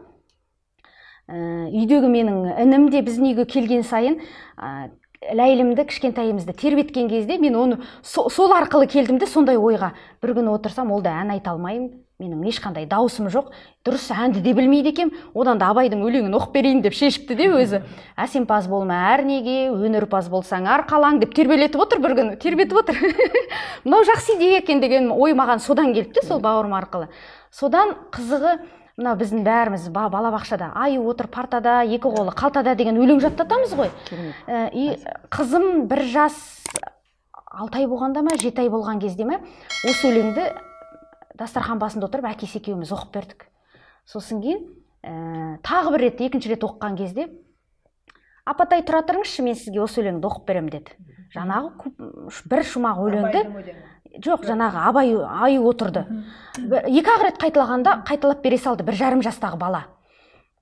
[1.29, 4.19] ә, үйдегі менің інім де біздің үйге келген сайын
[4.57, 4.91] ә,
[5.33, 9.91] ләйлімді кішкентайымызды тербеткен кезде мен оны сол арқылы келдім де сондай ойға
[10.21, 11.91] бір күні отырсам ол да ән айта алмаймын.
[12.19, 13.53] Менің ешқандай дауысым жоқ.
[13.87, 17.79] Дұрыс әнді де білмейді екенмін одан да абайдың өлеңін оқып берейін деп шешіпті де өзі.
[18.19, 22.35] Әсемпаз болма әрнеге өнерпаз болсаң арқалаң деп тербелетіп отыр бір күні.
[22.43, 22.99] Тербетіп отыр.
[23.85, 27.07] Мынау жақсы идея екен деген ой маған содан келді де сол бауырым арқылы.
[27.55, 28.57] Содан қызығы
[28.99, 33.93] мына біздің бәріміз балабақшада аю отыр партада екі қолы қалтада деген өлең жаттатамыз ғой.
[34.43, 34.67] Ә,
[35.31, 36.35] қызым бір жас
[37.47, 39.39] алты ай болғанда ма жеті ай болған кезде ма
[39.87, 40.51] осы өлеңді
[41.39, 43.45] дастархан басында отырып әкесі екеуміз оқып бердік.
[44.05, 44.65] Сосын кейін
[45.03, 47.29] ә, тағы бір рет екінші рет оқыған кезде
[48.49, 50.97] апатай тұра тұрыңызшы мен сізге осы өлеңді оқып беремін деді.
[51.35, 51.93] Жаңағы
[52.49, 53.43] бір шумақ өлеңді
[54.25, 56.05] жоқ жаңағы абай аю отырды.
[56.57, 59.85] Екі ақ рет қайталағанда қайталап бере салды бір жарым жастағы бала.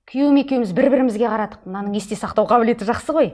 [0.08, 3.32] Күйеуім екеуміз бір бірімізге қарадық мынаның есте сақтау қабілеті жақсы ғой?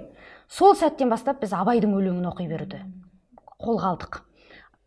[0.48, 2.82] Сол сәттен бастап біз абайдың өлеңін оқи беруді
[3.62, 4.22] қолға алдық.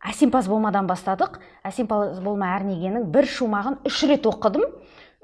[0.06, 1.40] Әсемпаз болмадан бастадық.
[1.66, 4.66] Әсемпаз болма әрнегенің бір шумағын үш рет оқыдым.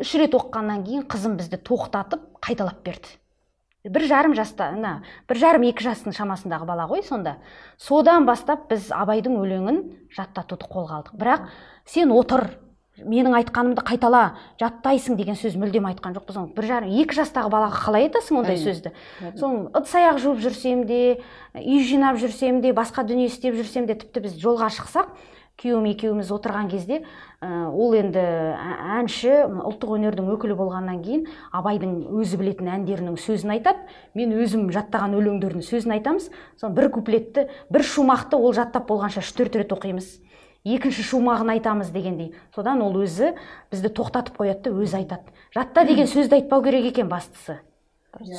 [0.02, 3.20] Үш рет оқығаннан кейін қызым бізді тоқтатып қайталап берді.
[3.84, 4.94] Бір жарым жаста мына
[5.28, 7.36] бір жарым екі жастың шамасындағы бала ғой сонда.
[7.78, 9.82] Содан бастап біз абайдың өлеңін
[10.16, 11.18] жаттатуды қолға алдық.
[11.20, 11.50] Бірақ
[11.86, 12.48] сен отыр
[13.02, 14.24] менің айтқанымды қайтала
[14.62, 18.60] жаттайсың деген сөз мүлдем айтқан жоқпыз оны бір жарым екі жастағы балаға қалай айтасың ондай
[18.62, 18.94] сөзді?
[19.40, 21.20] Соны ыдыс аяқ жуып жүрсем де
[21.58, 25.10] үй жинап жүрсем де басқа дүние істеп жүрсем де тіпті біз жолға шықсақ
[25.62, 27.04] күйеуім екеуміз отырған кезде
[27.42, 28.22] ә, ол енді
[28.98, 33.86] әнші ұлттық өнердің өкілі болғаннан кейін абайдың өзі білетін әндерінің сөзін айтады.
[34.18, 36.32] Мен өзім жаттаған өлеңдердің сөзін айтамыз.
[36.58, 40.10] Соны бір куплетті бір шумақты ол жаттап болғанша үш төрт рет оқимыз.
[40.64, 42.34] Екінші шумағын айтамыз дегендей.
[42.56, 43.34] Содан ол өзі
[43.72, 45.34] бізді тоқтатып қояды да өзі айтады.
[45.54, 47.60] Жатта деген сөзді айтпау керек екен бастысы.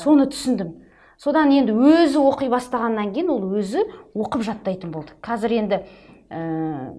[0.02, 0.72] Соны түсіндім.
[1.20, 3.84] Содан енді өзі оқи бастағаннан кейін ол өзі
[4.16, 5.14] оқып жаттайтын болды.
[5.22, 5.82] Қазір енді
[6.30, 6.94] ә,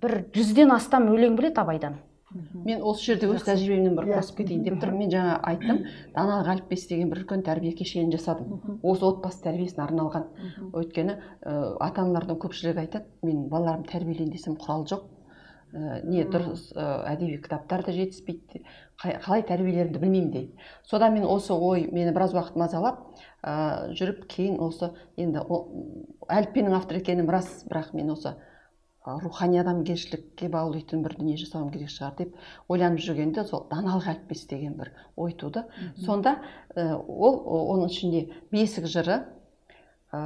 [0.00, 1.98] бір жүзден астам өлең біледі абайдан.
[2.30, 5.04] Мен осы жерде өз тәжірибемнен бір қосып кетейін деп тұрмын.
[5.04, 5.80] Мен жаңа айттым
[6.14, 8.60] даналық әліппесі деген бір үлкен тәрбие кешенін жасадым.
[8.82, 10.28] Осы отбасы тәрбиесіне арналған.
[10.70, 15.08] Өйткені ә, ата аналардың көпшілігі айтады мен балаларымды тәрбиелейін десем құрал жоқ
[15.74, 18.62] ә, не дұрыс ә, әдеби кітаптар да жетіспейді
[19.00, 20.70] қалай тәрбиелерімді білмеймін дейді.
[20.86, 23.02] Содан мен осы ой мені біраз уақыт мазалап
[23.42, 25.42] ә, жүріп кейін осы енді
[26.30, 28.36] әліппенің авторы екенім рас бірақ мен осы
[29.22, 32.36] рухани адамгершілікке баулитын бір дүние жасауым керек шығар деп
[32.68, 35.64] ойланып жүргенде сол даналық әліппесі деген бір ой туды.
[36.04, 36.38] Сонда
[36.76, 37.40] ол
[37.74, 39.22] оның ішінде бесік жыры
[40.12, 40.20] ә,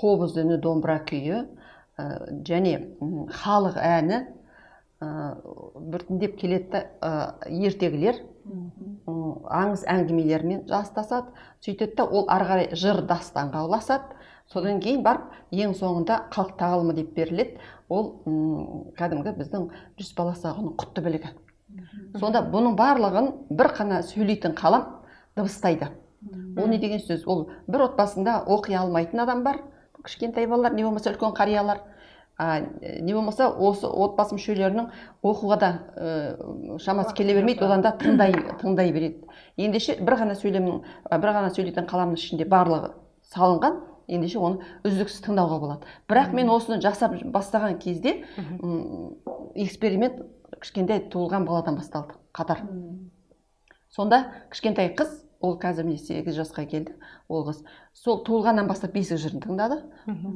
[0.00, 2.08] қобыз үні домбыра күйі ә,
[2.48, 2.74] және
[3.42, 4.20] халық әні
[5.00, 5.10] ә,
[5.76, 8.20] біртіндеп келеді да ертегілер
[9.50, 11.32] аңыз әңгімелермен жастасады.
[11.64, 14.16] Сөйтеді да ол ары қарай жыр дастанға ұласады.
[14.52, 17.58] Содан кейін барып ең соңында халық тағылымы деп беріледі.
[17.90, 18.12] Ол
[18.98, 21.30] кәдімгі біздің жүз баласағұнның құтты білігі.
[22.18, 24.86] Сонда бұның барлығын бір қана сөйлейтін қалам
[25.36, 25.90] дыбыстайды.
[26.56, 27.24] Ол не деген сөз?
[27.26, 29.62] Ол бір отбасында оқи алмайтын адам бар.
[30.04, 31.80] Кішкентай балалар не болмаса үлкен қариялар.
[32.36, 32.60] А,
[33.00, 34.86] не болмаса осы отбасы мүшелерінің
[35.22, 38.32] оқуға да ә, шамасы келе бермейді одан да тыңдай
[38.62, 39.26] тыңдай береді.
[39.60, 42.94] Ендеше бір ғана сөйлемнің бір ғана сөйлейтін қаламның ішінде барлығы
[43.34, 43.76] салынған.
[44.10, 45.88] Ендеше оны үздіксіз тыңдауға болады.
[46.10, 48.24] Бірақ мен осыны жасап бастаған кезде
[49.54, 50.20] эксперимент
[50.60, 52.66] кішкентай туылған баладан басталды қатар.
[53.88, 57.62] Сонда кішкентай қыз ол қазір міне сегіз жасқа келді ол қыз.
[57.94, 59.80] Сол туылғаннан бастап бесік жырын тыңдады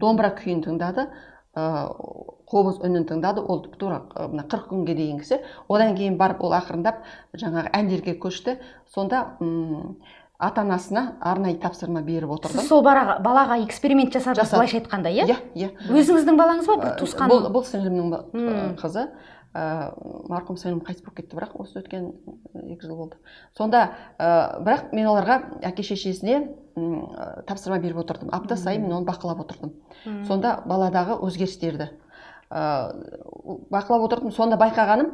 [0.01, 1.11] домбыра күйін тыңдады
[1.55, 3.41] ыыы қобыз үнін тыңдады.
[3.41, 8.59] Ол тура мына қырық күнге дейінгісі одан кейін барып ол ақырындап жаңағы әндерге көшті.
[8.95, 9.37] Сонда
[10.39, 12.61] ата анасына арнайы тапсырма беріп отырдым.
[12.61, 15.29] Сіз сол балаға эксперимент жасадыңыз былайша айтқанда иә?
[15.29, 15.71] Иә иә.
[15.95, 17.31] Өзіңіздің балаңыз ба бір туысқан?
[17.31, 19.09] бұл, бұл сіңлімнің қызы.
[19.55, 19.95] Ә,
[20.27, 22.09] марқұм сіңлім қайтыс болып кетті бірақ осы өткен
[22.75, 23.21] екі жыл болды.
[23.55, 23.85] Сонда
[24.19, 26.41] ә, бірақ мен оларға әке шешесіне
[26.75, 28.33] ә, тапсырма беріп отырдым.
[28.35, 29.77] Апта сайын мен оны бақылап отырдым.
[30.27, 31.93] Сонда баладағы өзгерістерді
[32.51, 32.91] ә,
[33.71, 34.35] бақылап отырдым.
[34.35, 35.13] Сонда байқағаным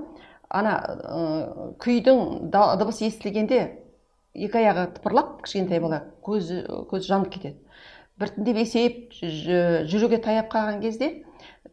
[0.49, 2.49] ана ә, күйдің
[2.81, 3.80] дыбысы естілгенде
[4.35, 7.59] екі аяғы тыпырлап кішкентай бала көзі көзі жанып кетеді.
[8.21, 9.15] Біртіндеп есейіп
[9.91, 11.11] жүруге таяп қалған кезде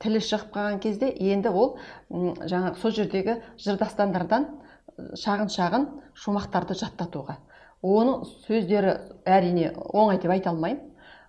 [0.02, 1.76] тілі шығып қалған кезде енді ол
[2.14, 4.48] жаңағы сол жердегі жыр дастандардан
[4.98, 7.38] шағын шағын шумақтарды жаттатуға.
[7.84, 10.82] Оның сөздері әрине оңай деп айта алмаймын.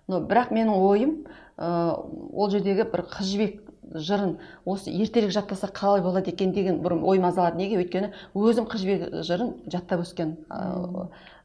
[0.09, 1.11] Но бірақ менің ойым
[1.59, 3.59] ол жердегі бір қыз жібек
[3.93, 7.79] жырын осы ертерек жаттаса қалай болады екен деген бір ой мазалады неге?
[7.81, 10.37] Өйткені өзім қыз жібек жырын жаттап өскен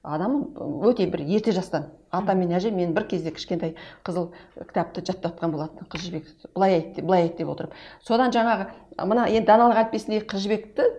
[0.04, 1.88] адаммын өте бір ерте жастан.
[2.10, 6.28] Ата мен әже мен бір кезде кішкентай қызыл кітапты жаттатқан болатын қыз жібек.
[6.54, 7.72] Былай айт былай айт деп отырып.
[8.04, 8.68] Содан жаңағы
[9.00, 10.90] мына енді даналық әліппесіндегі қыз жібекті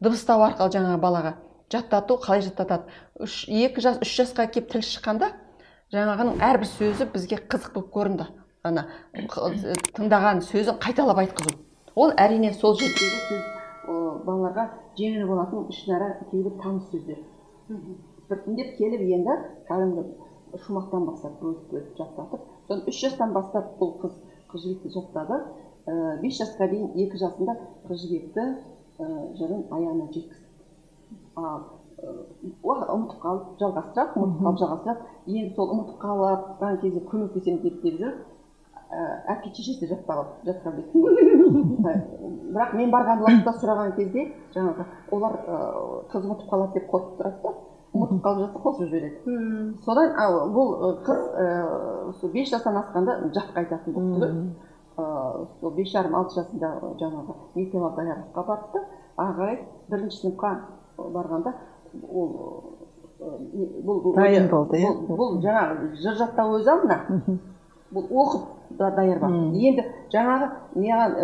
[0.00, 1.34] дыбыстау арқылы жаңағы балаға
[1.72, 2.88] жаттату қалай жаттатады?
[3.20, 5.34] Үш екі жас үш жасқа келіп тіл шыққанда
[5.92, 8.26] жаңағының әрбір сөзі бізге қызық болып көрінді.
[8.62, 8.84] Ана
[9.96, 11.56] тыңдаған сөзін қайталап айтқызу.
[11.98, 13.42] Ол әрине сол жердегі сөз
[14.26, 17.18] балаларға жеңіл болатын ішінара кейбір таныс сөздер.
[18.30, 19.36] Біртіндеп келіп енді
[19.68, 20.04] кәдімгі
[20.66, 24.16] шумақтан бастап бөліп бөліп жаттатып соны үш жастан бастап бұл қыз
[24.52, 25.38] қыз жібекті жоқтады
[25.86, 27.56] ә, бес жасқа дейін екі жасында
[27.88, 30.46] қыз жібекті ә, жырын аяғына жеткізді.
[31.36, 31.64] Ал
[32.02, 38.31] ұмытып қалып жалғастырады ұмытып қалып жалғастырады енді сол ұмытып қалған кезде көмектесемін деп деп жүріп
[38.92, 40.78] әке шешесі қалды жатқан
[42.52, 45.38] бірақ мен барған уақытта сұраған кезде жаңағы олар
[46.12, 47.54] қыз ұмытып қалады деп қорқып тұрады да.
[47.92, 49.16] Ұмытып қалып жатса қосып жібереді
[49.84, 50.12] содан
[50.52, 50.68] бұл
[51.06, 57.36] қыз сол бес жастан асқанда жатқа айтатын болыпты ғой сол бес жарым алты жасында жаңағы
[57.54, 58.82] мектеп аяққа барды.
[59.16, 59.58] Ары қарай
[59.90, 60.54] бірінші сыныпқа
[60.98, 61.54] барғанда
[62.08, 62.28] ол
[63.86, 64.92] бұл дайын болды иә?
[65.08, 66.98] бұл жаңағы жыр жаттау өз алдына.
[67.92, 68.42] Бұл оқып
[68.78, 71.16] да даярлап енді жаңағы маған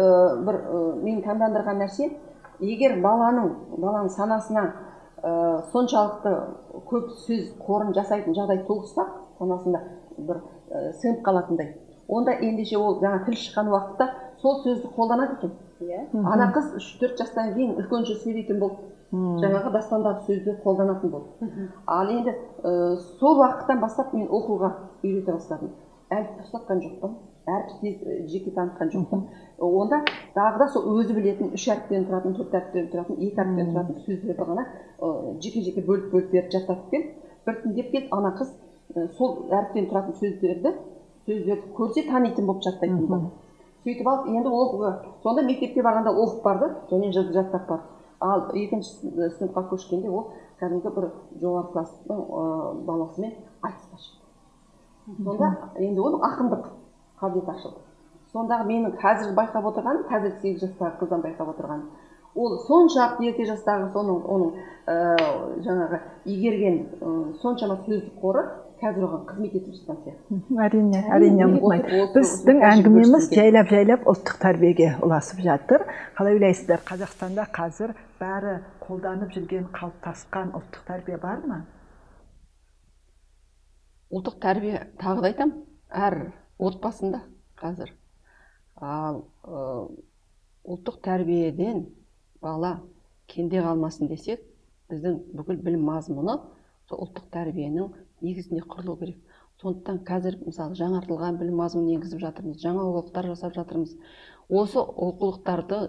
[0.47, 0.61] бір
[1.03, 2.11] мені таңдандырған нәрсе
[2.61, 4.65] егер баланың баланың санасына
[5.23, 6.35] ә, соншалықты
[6.89, 9.07] көп сөз қорын жасайтын жағдай туғызса
[9.39, 9.83] санасында
[10.19, 11.75] бір ә, сіңіп қалатындай
[12.09, 14.09] онда ендеше ол жаңа тіл шыққан уақытта
[14.43, 15.53] сол сөзді қолданады екен.
[15.81, 16.07] Иә.
[16.13, 22.11] Ана қыз үш төрт жастан кейін үлкенше сөйлейтін болды жаңағы дастандағы сөзді қолданатын болды ал
[22.11, 25.75] енді ә, сол уақыттан бастап мен оқуға үйрете бастадым.
[26.11, 27.17] Әліпті ұстатқан жоқпын.
[27.57, 29.25] Әріпті жеке танытқан жоқпын
[29.69, 30.03] онда
[30.37, 34.49] тағы да сол өзі білетін үш әріптен тұратын төрт әріптен тұратын екі әріптен тұратын сөздерді
[34.51, 34.67] ғана.
[35.43, 38.55] Жеке жеке бөліп бөліп беріп жаттатып келіп біртіндеп келіп ана қыз
[39.19, 40.75] сол әріптен тұратын сөздерді
[41.27, 43.31] сөздерді көрсе танитын болып жаттайтын болды
[43.85, 44.91] сөйтіп алып енді оқуға
[45.23, 47.85] сонда мектепке барғанда оқып барды және жаттап барды.
[48.21, 51.07] Ал екінші сыныпқа көшкенде ол кәдімгі бір
[51.41, 52.23] жоғары класстың
[52.89, 55.23] баласымен айтысқа шықты.
[55.25, 56.67] Сонда енді оның ақындық
[57.21, 57.81] қабілеті ашылды.
[58.33, 61.89] Сондағы менің қазір байқап отырғаным қазір сегіз жастағы қыздан байқап отырғаным
[62.39, 64.51] ол соншалықты ерте жастағы соның оның
[64.87, 64.97] ә,
[65.65, 68.45] жаңағы игерген ә, соншама сөздік қоры
[68.79, 70.39] қазір оған қызмет етіп жатқан сияқты.
[70.67, 75.87] Әрине әрине ұмытмайды біздің әңгімеміз жайлап жайлап ұлттық тәрбиеге ұласып жатыр.
[76.19, 81.65] Қалай ойлайсыздар қазақстанда қазір бәрі қолданып жүрген қалыптасқан ұлттық тәрбие бар ма?
[84.15, 85.57] Ұлттық тәрбие тағы да айтамын
[85.91, 86.21] әр
[86.59, 87.23] отбасында
[87.59, 87.93] қазір.
[88.77, 89.25] Ал
[90.69, 91.87] ұлттық тәрбиеден
[92.43, 92.79] бала
[93.31, 94.43] кенде қалмасын десек
[94.91, 96.39] біздің бүкіл білім мазмұны
[96.89, 97.93] сол ұлттық тәрбиенің
[98.23, 99.19] негізінде құрылу керек.
[99.59, 103.97] Сондықтан қазір мысалы жаңартылған білім мазмұнын енгізіп жатырмыз жаңа оқулықтар жасап жатырмыз.
[104.49, 105.81] Осы оқулықтарды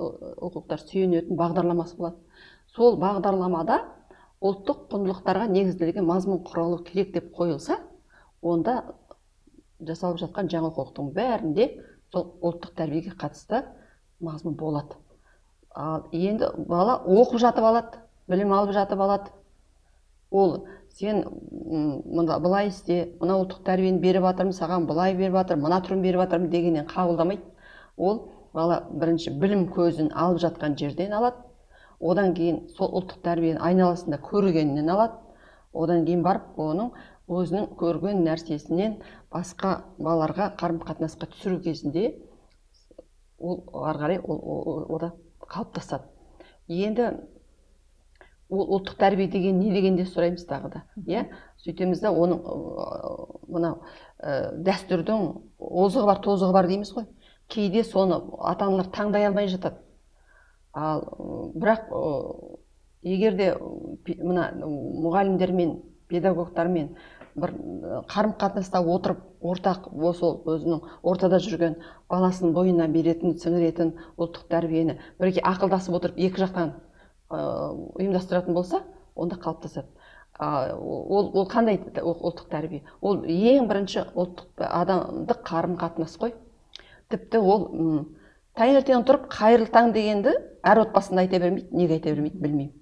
[0.00, 2.16] оқулықтар сүйенетін бағдарламасы болады.
[2.74, 3.82] Сол бағдарламада
[4.40, 7.76] ұлттық құндылықтарға негізделген мазмұн құралу керек деп қойылса
[8.40, 8.94] онда
[9.86, 11.68] жасалып жатқан жаңа оқулықтың бәрінде
[12.12, 13.64] сол ұлттық тәрбиеге қатысты
[14.20, 14.96] мазмұн болады.
[15.74, 19.30] Ал енді бала оқып жатып алады білім алып жатып алады.
[20.30, 20.66] Ол
[20.98, 26.02] сен мына былай істе мына ұлттық тәрбиені беріп жатырмын саған былай беріп жатырмын мына түрін
[26.02, 27.42] беріп жатырмын дегеннен қабылдамайды.
[27.96, 31.42] Ол бала бірінші білім көзін алып жатқан жерден алады.
[32.00, 35.18] Одан кейін сол ұлттық тәрбиені айналасында көргеннен алады.
[35.72, 36.90] Одан кейін барып оның
[37.30, 38.98] өзінің көрген нәрсесінен
[39.30, 42.14] басқа балаларға қарым қатынасқа түсіру кезінде
[43.38, 45.12] ол ары қарай ол ода
[45.46, 46.08] қалыптасады.
[46.68, 47.12] Енді
[48.50, 51.28] ол ұлттық тәрбие деген не дегенде сұраймыз тағы да иә?
[51.62, 52.40] Сөйтеміз да оның
[53.46, 53.82] мынау
[54.18, 57.06] ә, дәстүрдің озығы бар тозығы бар дейміз ғой.
[57.48, 59.78] Кейде соны ата аналар таңдай алмай жатады.
[60.74, 61.06] Ал
[61.54, 61.88] бірақ
[63.02, 63.52] егер де
[64.18, 65.78] мына мұғалімдермен
[66.10, 66.94] педагогтармен
[67.36, 67.52] бір
[68.10, 71.76] қарым қатынаста отырып ортақ осы өзінің ортада жүрген
[72.10, 76.74] баласының бойына беретін сіңіретін ұлттық тәрбиені бірге ақылдасып отырып екі жақтан
[77.30, 78.82] ұйымдастыратын болса
[79.14, 79.86] онда қалыптасады.
[80.40, 82.82] Ол ол қандай ұлттық тәрбие?
[83.00, 86.34] Ол ең бірінші ұлттық адамдық қарым қатынас қой.
[87.12, 87.68] Тіпті ол
[88.58, 90.34] таңертең тұрып қайырлы таң дегенді
[90.66, 92.74] әр отбасында айта бермейді неге айта бермейді білмеймін.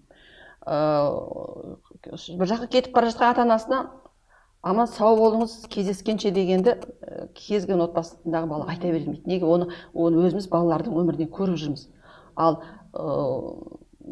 [0.69, 3.79] Ыыы бір жаққа кетіп бара жатқан ата анасына
[4.62, 6.75] аман сау болыңыз кездескенше дегенді
[7.35, 9.46] кез келген отбасындағы бала айта бермейді неге?
[9.46, 11.87] Оны оны өзіміз балалардың өмірінен көріп жүрміз.
[12.37, 12.61] Ал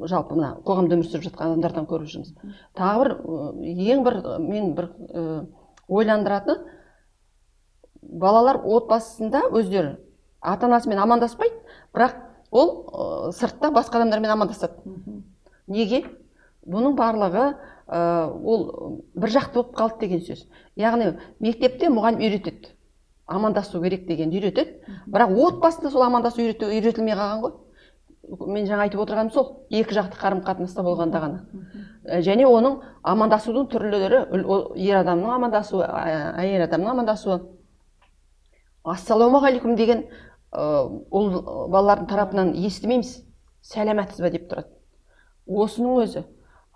[0.06, 2.34] жалпы мына қоғамда өмір сүріп жатқан адамдардан көріп жүрміз.
[2.76, 3.14] Тағы бір
[3.94, 5.46] ең бір мен бір ә,
[5.88, 6.58] ойландыратыны
[8.02, 9.96] балалар отбасында өздері
[10.40, 11.56] ата анасымен амандаспайды
[11.94, 12.20] бірақ
[12.50, 14.78] ол сыртта басқа адамдармен амандасады.
[15.66, 16.04] Неге?
[16.66, 17.54] Бұның барлығы
[17.86, 20.46] ә, ол бір жақты болып қалды деген сөз.
[20.76, 22.72] Яғни мектепте мұғалім үйретеді.
[23.26, 24.80] Амандасу керек дегенді үйретеді.
[25.06, 27.56] Бірақ отбасында сол амандасу үйретілмей қалған ғой.
[28.46, 29.66] Мен жаңа айтып отырғаным сол.
[29.70, 31.42] Екі жақты қарым қатынаста болғанда ғана.
[32.22, 34.22] Және оның амандасудың түрлері
[34.82, 37.40] ер адамның амандасуы әйел адамның амандасуы.
[38.86, 40.06] Ассалаумағалейкум деген
[40.52, 41.30] ол
[41.70, 43.22] балалардың тарапынан естімейміз.
[43.66, 44.70] Сәлеметсіз ба деп тұрады.
[45.46, 46.24] Осының өзі.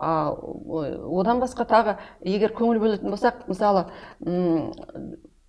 [0.01, 3.85] Одан басқа тағы егер көңіл бөлетін болсақ мысалы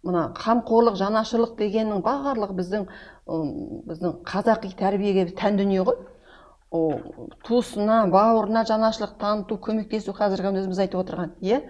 [0.03, 2.87] мына қамқорлық жанашырлық дегеннің барлығы біздің
[3.89, 5.97] біздің қазақи тәрбиеге тән дүние ғой.
[7.47, 11.63] Туысына бауырына жанашырлық таныту көмектесу қазіргі өзіміз айтып отырған иә.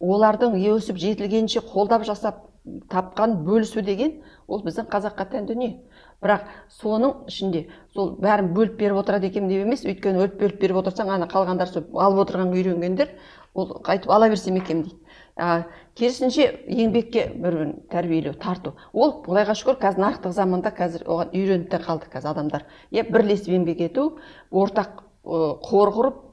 [0.00, 2.46] Олардың өсіп жетілгенше қолдап жасап
[2.92, 5.78] тапқан бөлісу деген ол біздің қазаққа тән дүние.
[6.20, 6.46] Бірақ
[6.80, 11.12] соның ішінде сол бәрін бөліп беріп отырады екенмін деп емес өйткені бөліп бөліп беріп отырсаң
[11.16, 13.14] ана қалғандар сол алып отырғанға үйренгендер
[13.54, 14.96] ол қайтып ала берсем екен дейді.
[15.36, 15.64] А,
[15.96, 18.74] керісінше еңбекке бір бірін тәрбиелеу тарту.
[18.92, 22.66] Ол құдайға шүкір қазір нарықтық заманда қазір оған үйреніп те қалды қазір адамдар.
[22.92, 24.10] Иә бірлесіп еңбек ету
[24.50, 26.26] ортақ қор құрып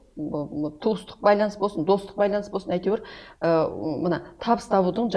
[0.82, 3.04] туыстық байланыс болсын достық байланыс болсын әйтеуір
[3.40, 5.10] мына табыс табудың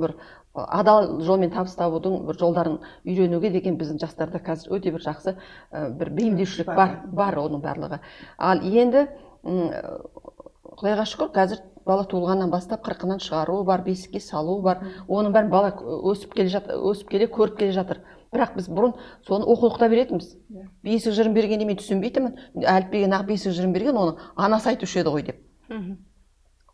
[0.00, 0.14] бір
[0.56, 5.36] адал жолмен табыс табудың бір жолдарын үйренуге деген біздің жастарда қазір өте бір жақсы
[5.98, 8.00] бір бейімдеушілік бар бар оның барлығы.
[8.38, 9.06] Ал енді
[10.76, 14.82] құдайға шүкір қазір бала туылғаннан бастап қырқынан шығару бар бесікке салу бар.
[15.08, 15.70] Оның бәрін бала
[16.10, 18.02] өсіп келе жат, өсіп келе көріп келе жатыр.
[18.34, 18.96] Бірақ біз бұрын
[19.26, 20.34] соны оқулықта беретінбіз.
[20.50, 20.66] Иә.
[20.82, 22.34] бесік жырын бергенде мен түсінбейтінмін.
[22.58, 25.40] Әліпбиге нақ бесік жырын берген оны анасы айтушы еді ғой деп.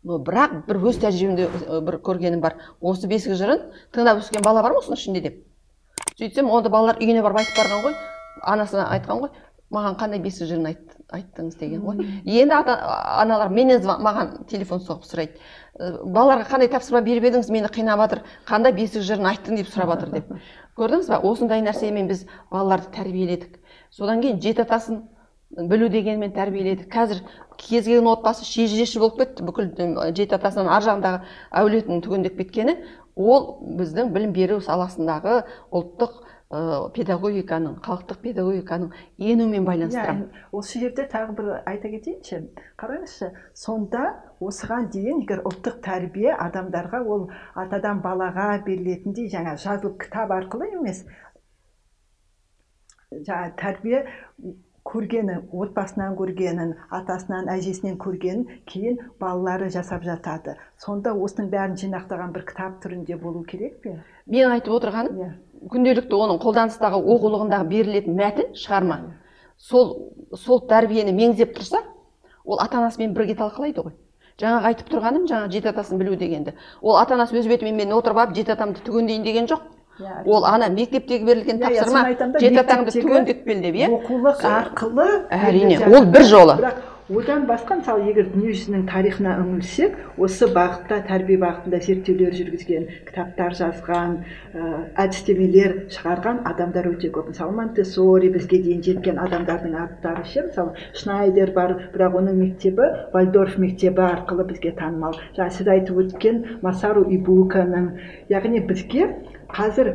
[0.03, 2.57] Бірақ бір өз тәжірибемде бір көргенім бар.
[2.81, 5.39] Осы бесік жырын тыңдап өскен бала бар ма осының ішінде деп?
[6.19, 7.95] Сөйтсем онда балалар үйіне барып айтып барған ғой
[8.43, 9.31] анасына айтқан ғой
[9.73, 10.81] маған қандай бесік жырын айт,
[11.13, 12.03] айттыңыз деген ғой.
[12.25, 12.75] Енді ата
[13.21, 15.39] аналар менен маған телефон соғып сұрайды.
[16.03, 17.49] Балаларға қандай тапсырма беріп едіңіз?
[17.53, 19.57] Мені қинап жатыр қандай бесік жырын айттың?
[19.57, 20.29] деп сұрап жатыр деп.
[20.77, 23.57] Көрдіңіз ба осындай нәрсемен біз балаларды тәрбиеледік.
[23.89, 25.01] Содан кейін жеті атасын
[25.69, 26.89] білу дегенмен тәрбиеледік.
[26.93, 27.23] Қазір
[27.57, 29.45] кез келген отбасы шежіреші болып кетті.
[29.47, 29.71] Бүкіл
[30.15, 31.23] жеті атасынан ар жағындағы
[31.61, 32.77] әулетін түгендеп кеткені
[33.15, 36.15] ол біздің білім беру саласындағы ұлттық
[36.53, 40.29] ә, педагогиканың халықтық педагогиканың енуімен байланыстырамын.
[40.29, 42.41] иә, осы жерде тағы бір айта кетейінші.
[42.77, 44.05] Қараңызшы сонда
[44.41, 51.05] осыған дейін егер ұлттық тәрбие адамдарға ол атадан балаға берілетіндей жаңа жазылып кітап арқылы емес
[53.13, 54.05] жаңа тәрбие
[54.87, 60.57] көргені отбасынан көргенін атасынан әжесінен көргенін кейін балалары жасап жатады.
[60.77, 63.95] Сонда осының бәрін жинақтаған бір кітап түрінде болу керек пе?
[64.27, 65.33] Мен айтып отырғаным yeah.
[65.33, 65.69] Иә.
[65.71, 68.99] күнделікті оның қолданыстағы оқулығындағы берілетін мәтін шығарма.
[69.57, 69.93] Сол
[70.35, 71.79] сол тәрбиені меңзеп тұрса
[72.43, 73.95] ол ата анасымен бірге талқылайды ғой.
[74.41, 76.55] Жаңағы айтып тұрғаным жаңа жеті атасын білу дегенді.
[76.81, 79.61] Ол ата анасы өз бетімен мен отырып алып жеті атамды түгендейін деген жоқ.
[79.99, 80.23] Иә.
[80.25, 83.89] Ол ана мектептегі берілген иә, иә, тапсырма жеті атаңды түгендеп кел деп иә?
[83.99, 86.55] оқулық арқылы әрине ол бір жолы.
[86.61, 93.57] бірақ одан басқа мысалы егер дүниежүзінің тарихына үңілсек осы бағытта тәрбие бағытында зерттеулер жүргізген кітаптар
[93.59, 94.69] жазған ә,
[95.03, 97.33] әдістемелер шығарған адамдар өте көп.
[97.33, 103.57] Мысалы монтессори бізге дейін жеткен адамдардың аттары ше мысалы шнайдер бар бірақ оның мектебі вальдорф
[103.59, 105.19] мектебі арқылы бізге танымал.
[105.35, 107.91] Жаңа сіз айтып өткен масару ибуканың
[108.31, 109.11] яғни бізге
[109.51, 109.91] қазір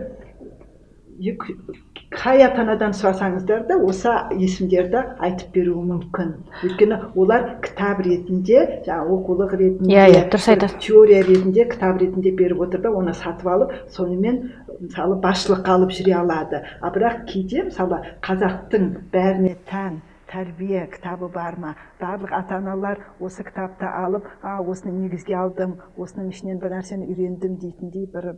[2.14, 6.30] қай ата анадан сұрасаңыздар да осы есімдерді айтып беруі мүмкін.
[6.64, 12.32] Өйткені олар кітап ретінде жаңағы оқулық ретінде иә иә дұрыс айтасыз теория ретінде кітап ретінде
[12.32, 14.40] беріп отыр да оны сатып алып сонымен
[14.80, 16.64] мысалы басшылыққа алып жүре алады.
[16.80, 20.00] А бірақ кейде мысалы қазақтың бәріне тән
[20.32, 21.74] тәрбие кітабы бар ма?
[22.00, 27.56] Барлық ата аналар осы кітапты алып а осыны негізге алдым осының ішінен бір нәрсені үйрендім
[27.60, 28.36] дейтіндей бір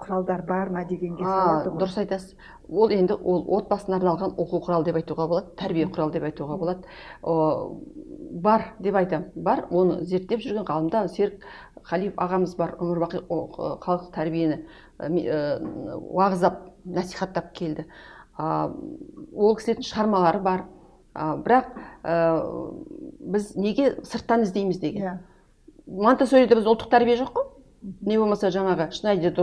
[0.00, 2.34] құралдар бар ма дегенге салады дұрыс айтасыз.
[2.68, 6.86] Ол енді ол отбасына арналған оқу құралы деп айтуға болады тәрбие құралы деп айтуға болады.
[7.22, 7.76] О,
[8.32, 11.44] бар деп айтамын бар оны зерттеп жүрген ғалымда серік
[11.84, 13.24] халиев ағамыз бар өмір бақи
[13.84, 14.62] халық тәрбиені
[15.00, 17.86] уағыздап насихаттап келді.
[18.36, 18.70] А,
[19.34, 20.64] ол кісілердің шығармалары бар.
[21.12, 21.74] А, бірақ
[22.04, 22.14] ә,
[23.20, 25.02] біз неге сырттан іздейміз деген?
[25.02, 25.18] Yeah.
[25.18, 25.30] Иә.
[25.90, 27.48] монтессориде біз ұлттық тәрбие жоқ қой.
[27.82, 29.34] Не болмаса жаңағы шнайдер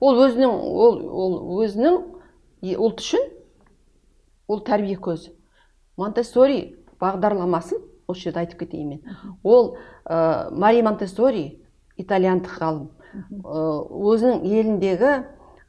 [0.00, 1.98] ол өзінің ол ол өзінің
[2.74, 3.28] ұлт үшін
[4.48, 5.32] ол тәрбие көзі.
[5.96, 9.16] Монтессори бағдарламасын осы жерде айтып кетейін мен.
[9.42, 11.60] Ол ә, мари монтессори
[11.98, 12.88] итальяндық ғалым.
[13.44, 15.12] Өзінің еліндегі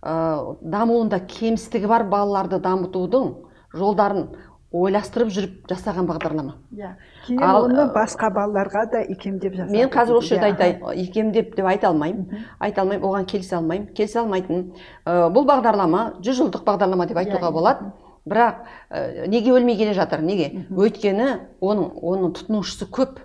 [0.02, 3.34] ә, дамуында кемістігі бар балаларды дамытудың
[3.76, 4.30] жолдарын
[4.72, 6.54] ойластырып жүріп жасаған бағдарлама.
[6.76, 6.92] Иә.
[7.26, 11.90] Кейін оны басқа балаларға да икемдеп жасады мен қазір осы жерде айтайын икемдеп деп айта
[11.90, 12.44] алмаймын.
[12.60, 13.88] Айта алмаймын оған келісе алмаймын.
[13.98, 14.68] Келісе алмайтыным
[15.06, 17.92] ә, бұл бағдарлама жүз жылдық бағдарлама деп айтуға болады.
[18.30, 18.62] Бірақ
[18.92, 20.68] ә, неге өлмей келе жатыр неге?
[20.70, 23.24] Өйткені оның оның тұтынушысы көп.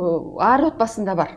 [0.00, 1.36] Әр отбасында бар.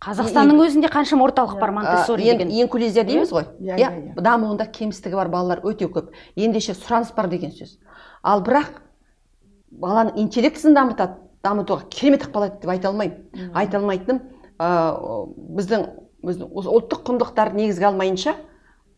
[0.00, 2.62] Қазақстанның өзінде қаншама орталық бар монтессори енді деген.
[2.64, 3.44] инклюзия дейміз ғой?
[3.60, 4.22] Иә, иә иә, иә.
[4.22, 6.14] дамуында кемістігі бар балалар өте көп.
[6.36, 7.76] Ендеше сұраныс бар деген сөз.
[8.22, 8.80] Ал бірақ
[9.70, 13.52] баланың интеллектісін дамытады дамытуға керемет ықпал етеді деп айта алмаймын.
[13.54, 14.22] Айта алмайтыным
[14.58, 14.68] ә,
[15.58, 15.86] біздің
[16.24, 18.34] біздің осы ұлттық құндылықтарды негізге алмайынша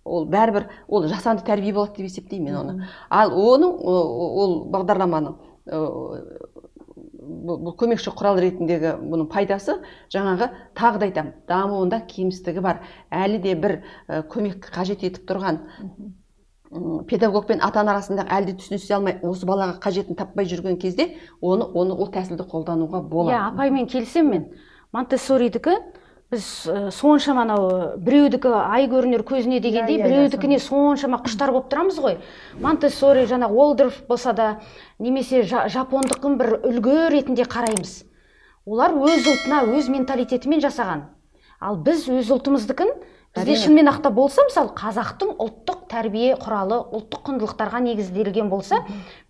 [0.05, 2.89] ол бәрібір ол жасанды тәрбие болады деп есептеймін мен оны.
[3.11, 5.37] Ал оның ол бағдарламаның
[7.23, 9.79] бұл бұл көмекші құрал ретіндегі бұның пайдасы
[10.13, 10.49] жаңағы
[10.79, 12.83] тағы да айтамын дамуында кемістігі бар.
[13.11, 13.79] Әлі де бір
[14.33, 15.61] көмек қажет етіп тұрған.
[17.09, 21.13] Педагог пен ата ана арасында әлі де түсінісе алмай осы балаға қажетін таппай жүрген кезде
[21.41, 24.47] оны оны ол тәсілді қолдануға иә болады апаймен келісемін мен.
[24.93, 25.77] Монтессоридікі
[26.33, 27.67] біз ә, соншама анау
[28.01, 32.17] біреудікі ай көрінер көзіне дегендей Иә, иә, иә, біреудікіне соншама құштар болып тұрамыз ғой.
[32.61, 34.47] Монтессори жаңа уолдорф болса да
[34.99, 38.07] немесе жа, жапондықын бір үлгі ретінде қараймыз.
[38.65, 41.05] Олар өз ұлтына өз менталитетімен жасаған.
[41.61, 42.95] Ал біз өз ұлтымыздікін
[43.37, 48.83] бізде шынымен ақта болса мысалы қазақтың ұлттық тәрбие құралы ұлттық құндылықтарға негізделген болса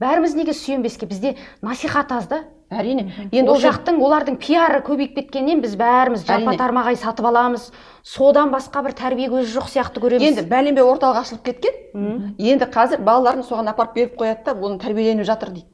[0.03, 1.07] бәріміз неге сүйенбеске?
[1.07, 2.45] Бізде насихат аз да.
[2.73, 3.05] Әрине.
[3.31, 7.71] Енді ол ол жақ жақтың олардың пиары көбейіп кеткеннен біз бәріміз жапа тармағай сатып аламыз.
[8.03, 10.25] Содан басқа бір тәрбие көзі жоқ сияқты көреміз.
[10.29, 12.35] Енді бәленбай орталық ашылып кеткен.
[12.39, 15.69] Енді қазір балаларын соған апарып беріп қояды да оны тәрбиеленіп жатыр дейді.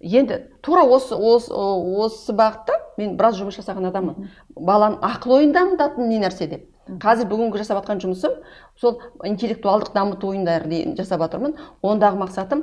[0.00, 4.30] Енді тура осы осы осы бағытта мен біраз жұмыс жасаған адаммын.
[4.54, 6.68] Баланың ақыл ойын дамытатын не нәрсе деп.
[7.00, 8.32] Қазір бүгінгі жасап жатқан жұмысым
[8.80, 8.92] сол
[9.24, 11.52] интеллектуалдық дамыту ойындары жасап жатырмын.
[11.82, 12.60] Ондағы мақсатым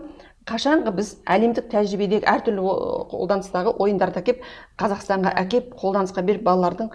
[0.49, 2.61] қашанғы біз әлемдік тәжірибедегі әртүрлі
[3.11, 4.37] қолданыстағы ойындарды әкеп
[4.81, 6.91] қазақстанға әкеп қолданысқа беріп балалардың ә,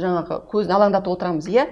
[0.00, 1.64] жаңағы көзін алаңдатып отырамыз иә?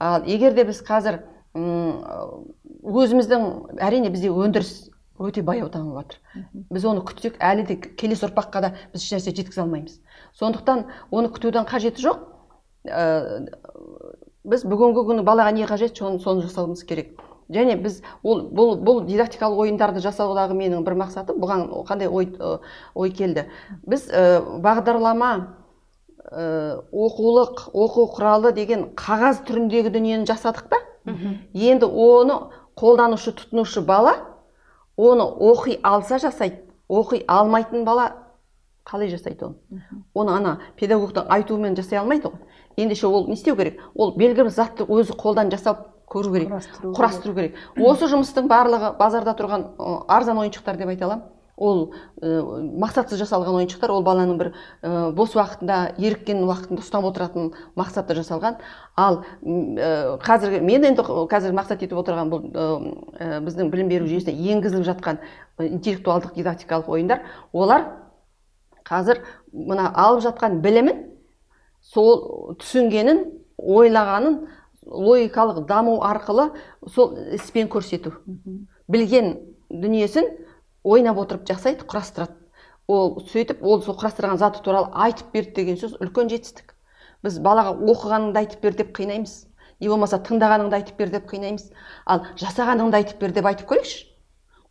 [0.00, 1.14] Ал егер де біз қазір
[1.54, 3.40] өзіміздің
[3.78, 4.72] әрине бізде өндіріс
[5.20, 6.16] өте баяу дамып жатыр
[6.72, 9.94] біз оны күтсек әлі де келесі ұрпаққа да біз ешнәрсе жеткізе алмаймыз.
[10.38, 10.78] Сондықтан
[11.10, 12.18] оны күтудің қажеті жоқ.
[12.86, 13.48] Ә,
[14.44, 17.18] біз бүгінгі күні балаға не қажет соны, соны жасауымыз керек.
[17.50, 22.30] Және біз ол бұл бұл дидактикалық ойындарды жасаудағы менің бір мақсатым бұған қандай ой,
[22.94, 23.48] ой келді?
[23.82, 25.32] Біз ә, бағдарлама
[26.30, 30.78] ә, оқулық оқу құралы деген қағаз түріндегі дүниені жасадық та
[31.54, 32.38] енді оны
[32.78, 34.14] қолданушы тұтынушы бала
[34.96, 38.12] оны оқи алса жасайды оқи алмайтын бала
[38.84, 39.82] қалай жасайды оны
[40.14, 42.38] оны ана педагогтың айтуымен жасай алмайды ғой.
[42.76, 43.80] Ендеше ол не істеу керек?
[43.94, 46.50] Ол белгілі бір затты өзі қолдан жасап көру керек
[46.82, 47.58] Құрастыру керек.
[47.76, 49.68] осы жұмыстың барлығы базарда тұрған
[50.08, 51.24] арзан ойыншықтар деп айта аламын.
[51.60, 51.92] Ол
[52.22, 52.40] ы,
[52.80, 54.48] мақсатсыз жасалған ойыншықтар ол баланың бір
[54.80, 58.56] ы, бос уақытында еріккен уақытында ұстап отыратын мақсатта жасалған.
[58.96, 64.34] Ал ы, қазіргі мен енді қазір мақсат етіп отырған бұл ы, біздің білім беру жүйесіне
[64.54, 65.20] енгізіліп жатқан
[65.60, 67.90] интеллектуалдық дидактикалық ойындар олар
[68.88, 69.20] қазір
[69.52, 71.09] мына алып жатқан білімін
[71.80, 73.24] сол түсінгенін
[73.58, 74.40] ойлағанын
[74.86, 76.50] логикалық даму арқылы
[76.94, 78.12] сол іспен көрсету.
[78.88, 79.36] Білген
[79.70, 80.28] дүниесін
[80.84, 82.34] ойнап отырып жасайды құрастырады.
[82.88, 86.74] Ол сөйтіп ол сол құрастырған заты туралы айтып берді деген сөз үлкен жетістік.
[87.22, 89.46] Біз балаға оқығаныңды айтып бер деп қинаймыз.
[89.80, 91.70] Не болмаса тыңдағаныңды айтып бер деп қинаймыз.
[92.06, 94.09] Ал жасағаныңды айтып бер деп айтып көрейікші.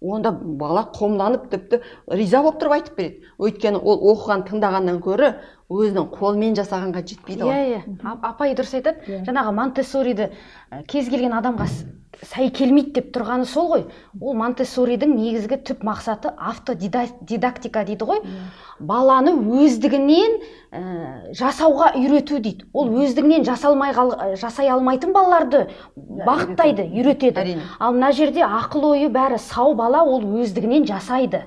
[0.01, 3.31] Онда бала қомданып тіпті риза болып тұрып айтып береді.
[3.39, 5.33] Өйткені ол оқыған тыңдағаннан гөрі
[5.69, 7.73] өзінің қолымен жасағанға жетпейді иә ғой.
[7.75, 9.03] Иә А- апай дұрыс айтады.
[9.07, 9.25] Иә.
[9.27, 10.29] жаңағы монтессориді
[10.87, 11.67] кез келген адамға
[12.25, 13.83] сай келмейді деп тұрғаны сол ғой.
[14.19, 18.21] Ол монтессоридің негізгі түп мақсаты автодидактика дейді ғой.
[18.79, 20.37] Баланы өздігінен
[20.71, 20.81] ә,
[21.35, 22.67] жасауға үйрету дейді.
[22.73, 27.39] Ол өздігінен жасалмай қал, ә, жасай алмайтын балаларды бағыттайды үйретеді.
[27.39, 27.67] әрине.
[27.79, 31.45] Ал мына жерде ақыл ойы бәрі сау бала ол өздігінен жасайды.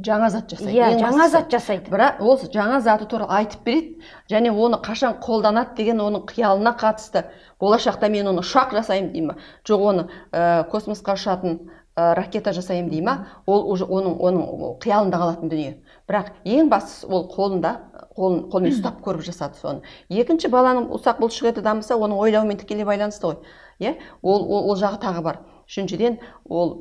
[0.00, 0.76] Жаңа зат жасайды.
[0.76, 1.90] Иә жаңа зат жасайды.
[1.90, 4.00] Бірақ ол жаңа заты туралы айтып береді
[4.30, 7.26] және оны қашан қолданады деген оның қиялына қатысты.
[7.60, 9.36] Болашақта мен оны ұшақ жасаймын дей ма?
[9.68, 11.58] Жоқ оны ә, космосқа ұшатын
[11.96, 13.26] ә, ракета жасаймын дей ма?
[13.46, 15.74] Ол уже оның оның қиялында қалатын дүние.
[16.08, 17.74] Бірақ ең бастысы ол қолында
[18.16, 19.84] қолын қолмен ұстап көріп жасады соны.
[20.08, 23.38] Екінші баланың ұсақ бұлшықеті дамыса оның ойлауымен тікелей байланысты ғой.
[23.80, 23.96] Иә?
[24.22, 25.44] Ол, ол, ол жағы тағы бар.
[25.68, 26.74] Үшіншіден ол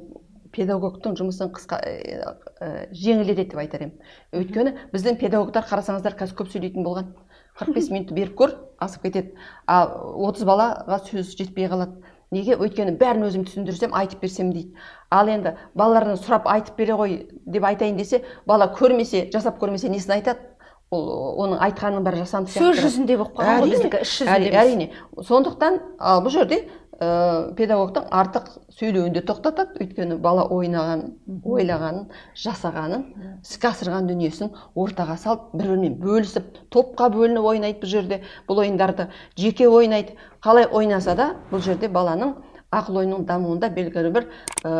[0.55, 3.91] педагогтың жұмысын қысқа ә, ә, жеңілдетеді деп айтар едім.
[4.33, 7.11] Өйткені біздің педагогтар қарасаңыздар қазір көп сөйлейтін болған.
[7.59, 9.35] 45 минутты беріп көр асып кетеді.
[9.67, 11.99] Ал 30 балаға сөз жетпей қалады.
[12.31, 12.55] Неге?
[12.61, 14.75] Өйткені бәрін өзім түсіндірсем айтып берсем дейді.
[15.09, 20.19] Ал енді балалардан сұрап айтып бере ғой деп айтайын десе бала көрмесе жасап көрмесе несін
[20.19, 20.45] айтады?
[20.93, 21.09] Ол
[21.43, 24.87] оның айтқанының бәрі жасанды сөз жүзінде болып қалған ғой біздікі іс жүзінде әрине.
[25.21, 26.63] Сондықтан ал бұл жерде
[26.99, 29.79] ә, педагогтың артық сөйлеуін де тоқтатады.
[29.83, 31.05] Өйткені бала ойнаған
[31.43, 32.09] ойлағанын
[32.43, 33.05] жасағанын
[33.39, 39.09] іске асырған дүниесін ортаға салып бір бірімен бөлісіп топқа бөлініп ойнайды бұл жерде бұл ойындарды.
[39.37, 40.17] Жеке ойнайды.
[40.43, 42.35] Қалай ойнаса да бұл жерде баланың
[42.71, 44.27] ақыл ойының дамуында белгілі бір
[44.63, 44.73] ә,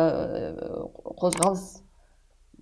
[1.20, 1.80] қозғалыс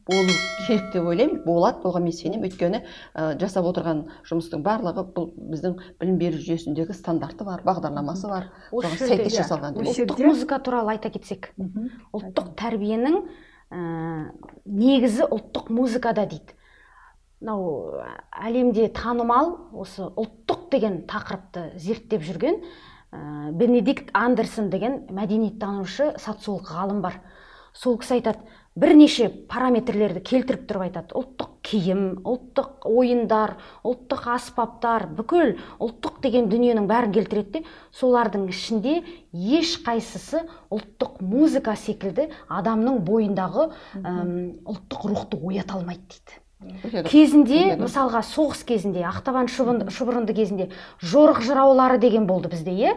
[0.08, 0.34] болу
[0.66, 1.42] керек деп ойлаймын.
[1.44, 2.48] Болады оған мен сенемін.
[2.48, 8.48] Өйткені ә, жасап отырған жұмыстың барлығы бұл біздің білім беру жүйесіндегі стандарты бар бағдарламасы бар.
[8.72, 11.52] Соған сәйкес иә, жасалған ұлттық музыка туралы айта кетсек.
[12.16, 13.20] Ұлттық тәрбиенің
[13.70, 13.80] ә,
[14.64, 16.56] негізі ұлттық музыкада дейді.
[17.38, 18.00] Мынау
[18.34, 22.62] әлемде танымал осы ұлттық деген тақырыпты зерттеп жүрген
[23.12, 27.20] ә, бенедикт андерсон деген мәдениеттанушы социолог ғалым бар.
[27.78, 28.42] Сол кісі айтады
[28.78, 33.56] бірнеше параметрлерді келтіріп тұрып айтады ұлттық киім ұлттық ойындар
[33.86, 37.64] ұлттық аспаптар бүкіл ұлттық деген дүниенің бәрін келтіреді де
[37.98, 39.00] солардың ішінде
[39.34, 46.38] ешқайсысы ұлттық музыка секілді адамның бойындағы ұлттық рухты оята алмайды дейді.
[46.58, 52.94] Кезінде мысалға соғыс кезінде ақтабан шұбырынды кезінде жорық жыраулары деген болды бізде иә?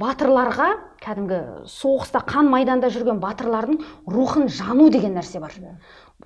[0.00, 0.70] Батырларға
[1.04, 5.52] кәдімгі соғыста қан майданда жүрген батырлардың рухын жану деген нәрсе бар.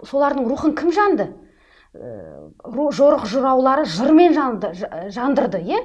[0.06, 1.32] Солардың рухын кім жанды?
[1.92, 4.72] Жорық жыраулары жырмен жанды,
[5.10, 5.82] жандырды иә?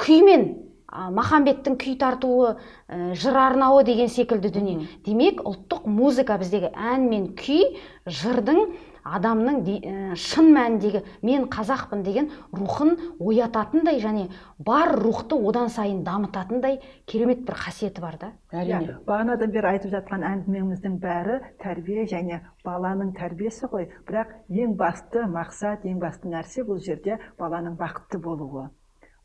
[0.00, 0.48] Күймен
[0.88, 2.54] махамбеттің күй тартуы
[2.88, 4.88] ә, жыр арнауы деген секілді дүние.
[5.04, 7.76] Демек ұлттық музыка біздегі ән мен күй
[8.08, 8.72] жырдың
[9.04, 14.28] адамның де- ә, шын мәніндегі мен қазақпын деген рухын оятатындай және
[14.58, 18.32] бар рухты одан сайын дамытатындай керемет бір қасиеті бар да.
[18.52, 18.80] Әрине.
[18.86, 23.88] Иә бағанадан бері айтып жатқан әңгімеміздің бәрі тәрбие және баланың тәрбиесі ғой.
[24.08, 28.68] Бірақ ең басты мақсат ең басты нәрсе бұл жерде баланың бақытты болуы.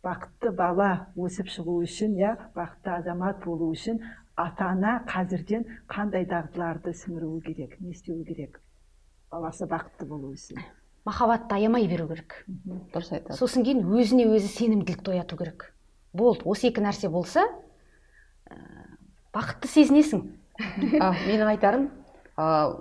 [0.03, 4.01] Бақытты бала өсіп шығу үшін иә бақытты азамат болу үшін
[4.35, 8.59] ата ана қазірден қандай дағдыларды сіңіруі керек не істеуі керек?
[9.33, 10.61] Баласы бақытты болу үшін.
[11.07, 12.35] Махаббатты аямай беру керек.
[12.93, 15.71] Дұрыс айтады сосын кейін өзіне өзі сенімділікті ояту керек.
[16.13, 17.47] Болды осы екі нәрсе болса
[18.45, 18.55] ә,
[19.33, 20.23] бақытты сезінесің.
[21.01, 21.89] А, менің айтарым
[22.37, 22.77] а,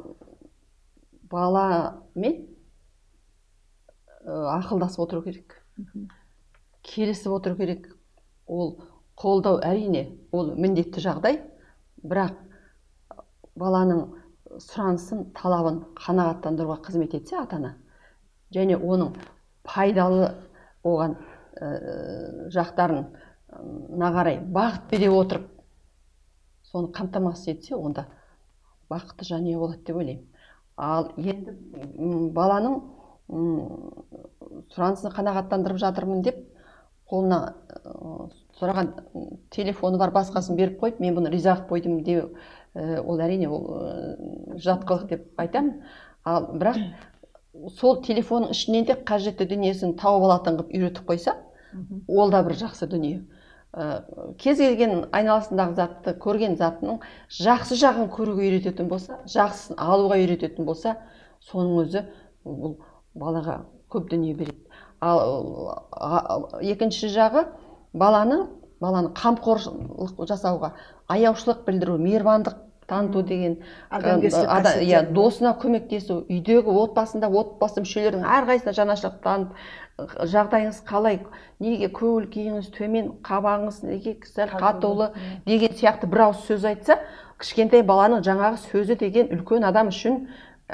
[1.33, 2.39] баламен
[4.21, 5.57] ә, ақылдасып отыру керек.
[6.85, 7.89] Келісіп отыру керек.
[8.47, 8.77] Ол
[9.17, 11.41] қолдау әрине ол міндетті жағдай.
[12.05, 12.37] Бірақ
[13.57, 14.22] баланың
[14.61, 17.75] сұранысын талабын қанағаттандыруға қызмет етсе ата ана
[18.55, 19.15] және оның
[19.65, 20.33] пайдалы
[20.85, 21.17] оған
[21.61, 23.07] ә, жақтарын
[23.53, 25.49] ына қарай бағыт бере отырып
[26.73, 28.07] соны қамтамасыз етсе онда
[28.93, 30.27] бақытты жанұя болады деп ойлаймын.
[30.77, 31.57] Ал енді
[32.37, 32.81] баланың
[34.73, 36.41] сұранысын қанағаттандырып жатырмын деп
[37.09, 37.39] қолына
[37.85, 38.29] ы,
[38.59, 38.93] сұраған
[39.53, 42.31] телефоны бар басқасын беріп қойып мен бұны риза қылып қойдым деу
[42.75, 45.83] ол әрине ол ы, жат қылық деп айтамын.
[46.25, 46.79] Ал бірақ
[47.77, 51.37] сол телефонның ішінен де қажетті дүниесін тауып алатын қылып үйретіп қойса
[52.09, 53.23] ол да бір жақсы дүние.
[53.73, 54.05] Ә,
[54.37, 57.01] кез келген айналасындағы затты көрген затының
[57.33, 60.99] жақсы жағын көруге үйрететін болса жақсысын алуға үйрететін болса
[61.41, 62.03] соның өзі
[62.45, 62.77] бұл
[63.17, 63.63] балаға
[63.93, 64.61] көп дүние береді.
[65.01, 67.47] Ал екінші жағы
[67.93, 68.47] баланы
[68.83, 70.75] баланы қамқорлық жасауға
[71.13, 72.59] аяушылық білдіру мейірбандық
[72.93, 73.59] таныту деген
[73.91, 79.57] иә досына көмектесу үйдегі отбасында отбасы мүшелерінің әрқайсысына жанашырлық танып
[80.33, 81.21] жағдайыңыз қалай
[81.63, 85.13] неге көңіл күйіңіз төмен қабағыңыз неге сәл қатулы
[85.47, 86.99] деген сияқты бір ауыз сөз айтса
[87.43, 90.25] кішкентай баланың жаңағы сөзі деген үлкен адам үшін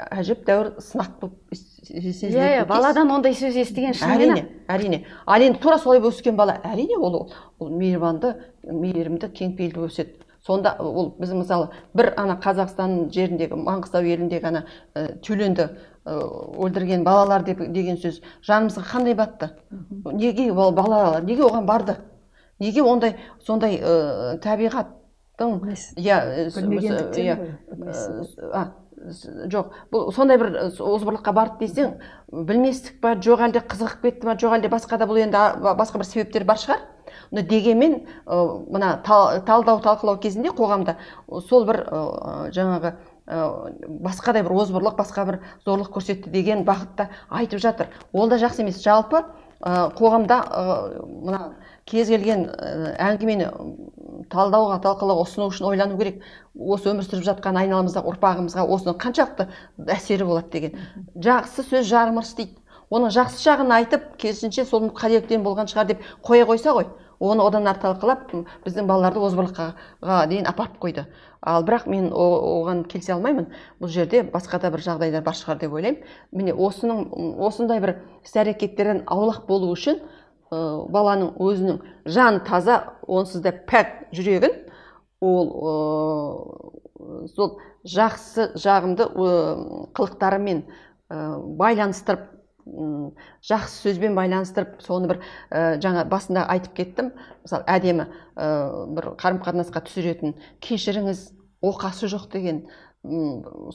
[0.09, 5.03] әжептәуір сынақ болып сезіледі иә иә баладан ондай сөз естіген шынымен әрине әрине.
[5.25, 7.29] Ал енді тура солай өскен бала әрине ол
[7.59, 10.25] ол мейірбанды мейірімді кеңпейілді өседі.
[10.45, 14.63] Сонда ол біз мысалы бір ана қазақстан жеріндегі маңғыстау еліндегі ана
[14.95, 15.65] ә, тюленді
[16.05, 16.15] ә,
[16.55, 19.49] өлтірген балалар деп, деген сөз жанымызға қандай батты?
[20.13, 21.97] Неге ол балалар неге оған барды?
[22.59, 25.59] Неге ондай сондай ә, табиғаттың
[25.99, 26.17] иә
[29.49, 31.93] жоқ бұл сондай бір озбырлыққа барды десең
[32.31, 36.09] білместік па жоқ әлде қызығып кетті ма жоқ әлде басқа да бұл енді басқа бір
[36.09, 36.81] себептер бар шығар.
[37.31, 40.97] Но дегенмен мына тал- талдау талқылау кезінде қоғамда
[41.47, 41.83] сол бір
[42.53, 42.93] жаңағы
[43.29, 47.87] басқадай бір озбырлық басқа бір зорлық көрсетті деген бағытта айтып жатыр.
[48.13, 48.81] Ол да жақсы емес.
[48.83, 49.23] Жалпы
[49.61, 50.41] қоғамда
[51.05, 51.53] мына
[51.89, 53.49] кез келген ә, әңгімені
[54.29, 56.21] талдауға талқылауға ұсыну үшін ойлану керек.
[56.55, 59.47] Осы өмір сүріп жатқан айналамыздағы ұрпағымызға осының қаншалықты
[59.95, 60.79] әсері болады деген.
[61.15, 62.57] Жақсы сөз жарым ырыс дейді.
[62.89, 67.67] Оның жақсы жағын айтып керісінше сол қателіктен болған шығар деп қоя қойса ғой оны одан
[67.67, 68.29] ары талқылап
[68.63, 69.67] біздің балаларды озбырлыққа
[70.31, 71.05] дейін апарып қойды.
[71.41, 73.49] Ал бірақ мен оған келісе алмаймын.
[73.79, 76.01] Бұл жерде басқа да бір жағдайлар бар шығар деп ойлаймын.
[76.31, 77.05] Міне осының
[77.43, 79.99] осындай бір іс әрекеттерден аулақ болу үшін
[80.51, 81.79] баланың өзінің
[82.09, 84.55] жаны таза онсыз да пәк жүрегін
[85.21, 89.09] ол ә, сол жақсы жағымды
[89.95, 92.27] қылықтарымен ә, байланыстырып
[92.69, 97.11] жақсы сөзбен байланыстырып соны бір ә, жаңа басында айтып кеттім.
[97.43, 100.35] Мысалы әдемі ә, бір қарым қатынасқа түсіретін
[100.65, 101.25] кешіріңіз
[101.65, 102.63] оқасы жоқ деген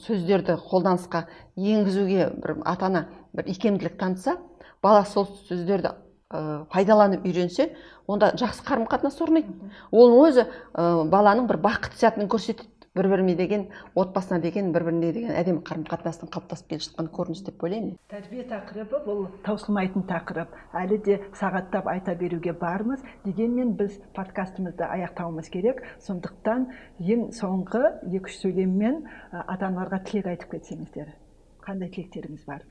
[0.05, 1.25] сөздерді қолданысқа
[1.57, 4.37] енгізуге бір ата ана бір икемділік танытса
[4.83, 5.95] бала сол сөздерді
[6.35, 7.71] ә, пайдаланып үйренсе
[8.07, 9.55] онда жақсы қарым қатынас орнайды.
[9.91, 12.69] Ол өзі ә, баланың бір бақыт сәтін көрсетеді.
[12.95, 13.65] Бір біріне деген
[13.99, 18.45] отбасына деген бір біріне деген әдемі қарым қатынастың қалыптасып келе жатқан көрініс деп ойлаймын тәрбие
[18.47, 20.53] тақырыбы бұл таусылмайтын тақырып.
[20.71, 25.83] Әлі де сағаттап айта беруге бармыз дегенмен біз подкастымызды аяқтауымыз керек.
[26.07, 26.69] Сондықтан
[27.03, 27.83] ең соңғы
[28.15, 29.03] екі үш сөйлеммен
[29.43, 31.11] ата аналарға тілек айтып кетсеңіздер
[31.67, 32.63] қандай тілектеріңіз бар?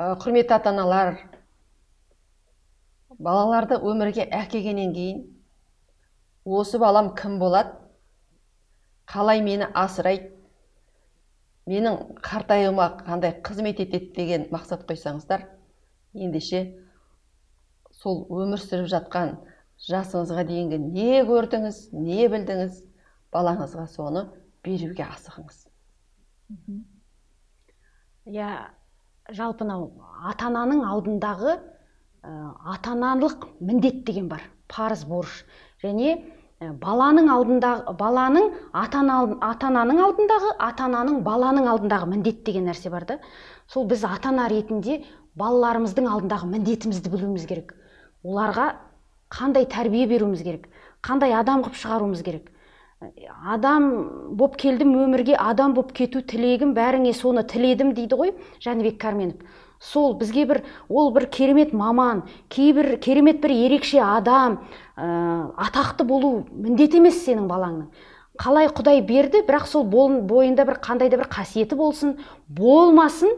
[0.00, 1.18] Құрметті ата аналар
[3.18, 5.24] балаларды өмірге әкелгеннен кейін
[6.44, 7.76] осы балам кім болады?
[9.10, 10.30] Қалай мені асырайды?
[11.68, 15.46] Менің қартаюыма қандай қызмет етеді деген мақсат қойсаңыздар
[16.12, 16.60] ендеше
[17.96, 19.36] сол өмір сүріп жатқан
[19.88, 22.82] жасыңызға дейінгі не көрдіңіз не білдіңіз
[23.32, 24.26] балаңызға соны
[24.64, 25.64] беруге асығыңыз.
[28.28, 28.50] Иә
[29.32, 29.88] жалпы мынау
[30.28, 31.56] ата ананың алдындағы
[32.24, 35.44] ата аналық міндет деген бар парыз борыш.
[35.82, 36.18] Және
[36.62, 43.06] Э, баланың алдындағы баланың ата ананың алдындағы ата ананың баланың алдындағы міндет деген нәрсе бар
[43.08, 43.18] да.
[43.66, 45.00] Сол біз ата ана ретінде
[45.40, 47.74] балаларымыздың алдындағы міндетімізді білуіміз керек.
[48.24, 48.68] Оларға
[49.34, 50.68] қандай тәрбие беруіміз керек
[51.02, 52.48] қандай адам қылып шығаруымыз керек.
[53.56, 53.90] Адам
[54.38, 59.42] боп келдім өмірге адам боп кету тілегім бәріңе соны тіледім дейді ғой жәнібек кәрменов.
[59.80, 64.60] Сол бізге бір ол бір керемет маман кейбір керемет бір ерекше адам
[64.96, 67.88] ә, атақты болу міндет емес сенің балаңның.
[68.40, 72.16] Қалай құдай берді бірақ сол бойында бір қандай да бір қасиеті болсын
[72.48, 73.30] болмасын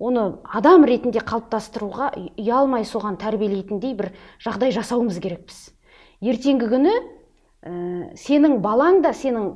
[0.00, 2.10] оны адам ретінде қалыптастыруға
[2.40, 4.12] ұялмай соған тәрбиелейтіндей бір
[4.42, 5.68] жағдай жасауымыз керекпіз.
[6.24, 9.52] Ертеңгі күні ә, сенің балаң да сенің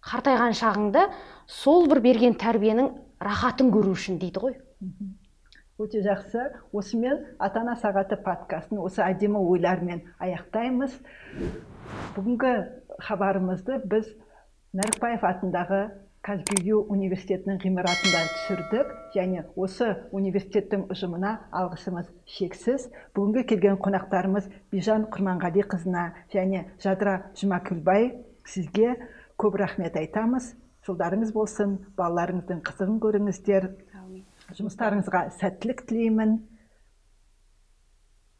[0.00, 1.08] қартайған шағыңда
[1.50, 4.54] сол бір берген тәрбиенің рахатын көру үшін дейді ғой.
[5.80, 6.50] Өте жақсы.
[6.72, 10.92] Осымен ата ана сағаты подкастын осы әдемі ойлармен аяқтаймыз.
[12.16, 12.52] Бүгінгі
[13.08, 14.12] хабарымызды біз
[14.76, 15.80] нәрікбаев атындағы
[16.20, 18.92] казгюю университетінің ғимаратында түсірдік.
[19.16, 22.90] Және осы университеттің ұжымына алғысымыз шексіз.
[23.16, 26.04] Бүгінгі келген қонақтарымыз бижан құрманғалиқызына
[26.34, 28.12] және жадыра жұмакүлбай
[28.44, 28.98] сізге
[29.40, 30.52] көп рахмет айтамыз.
[30.84, 33.66] Жолдарыңыз болсын балаларыңыздың қызығын көріңіздер.
[34.58, 36.38] Жұмыстарыңызға сәттілік тілеймін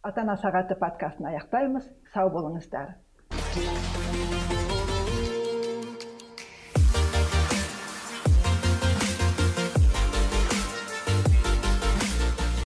[0.06, 2.94] ата ана сағаты подкастын аяқтаймыз сау болыңыздар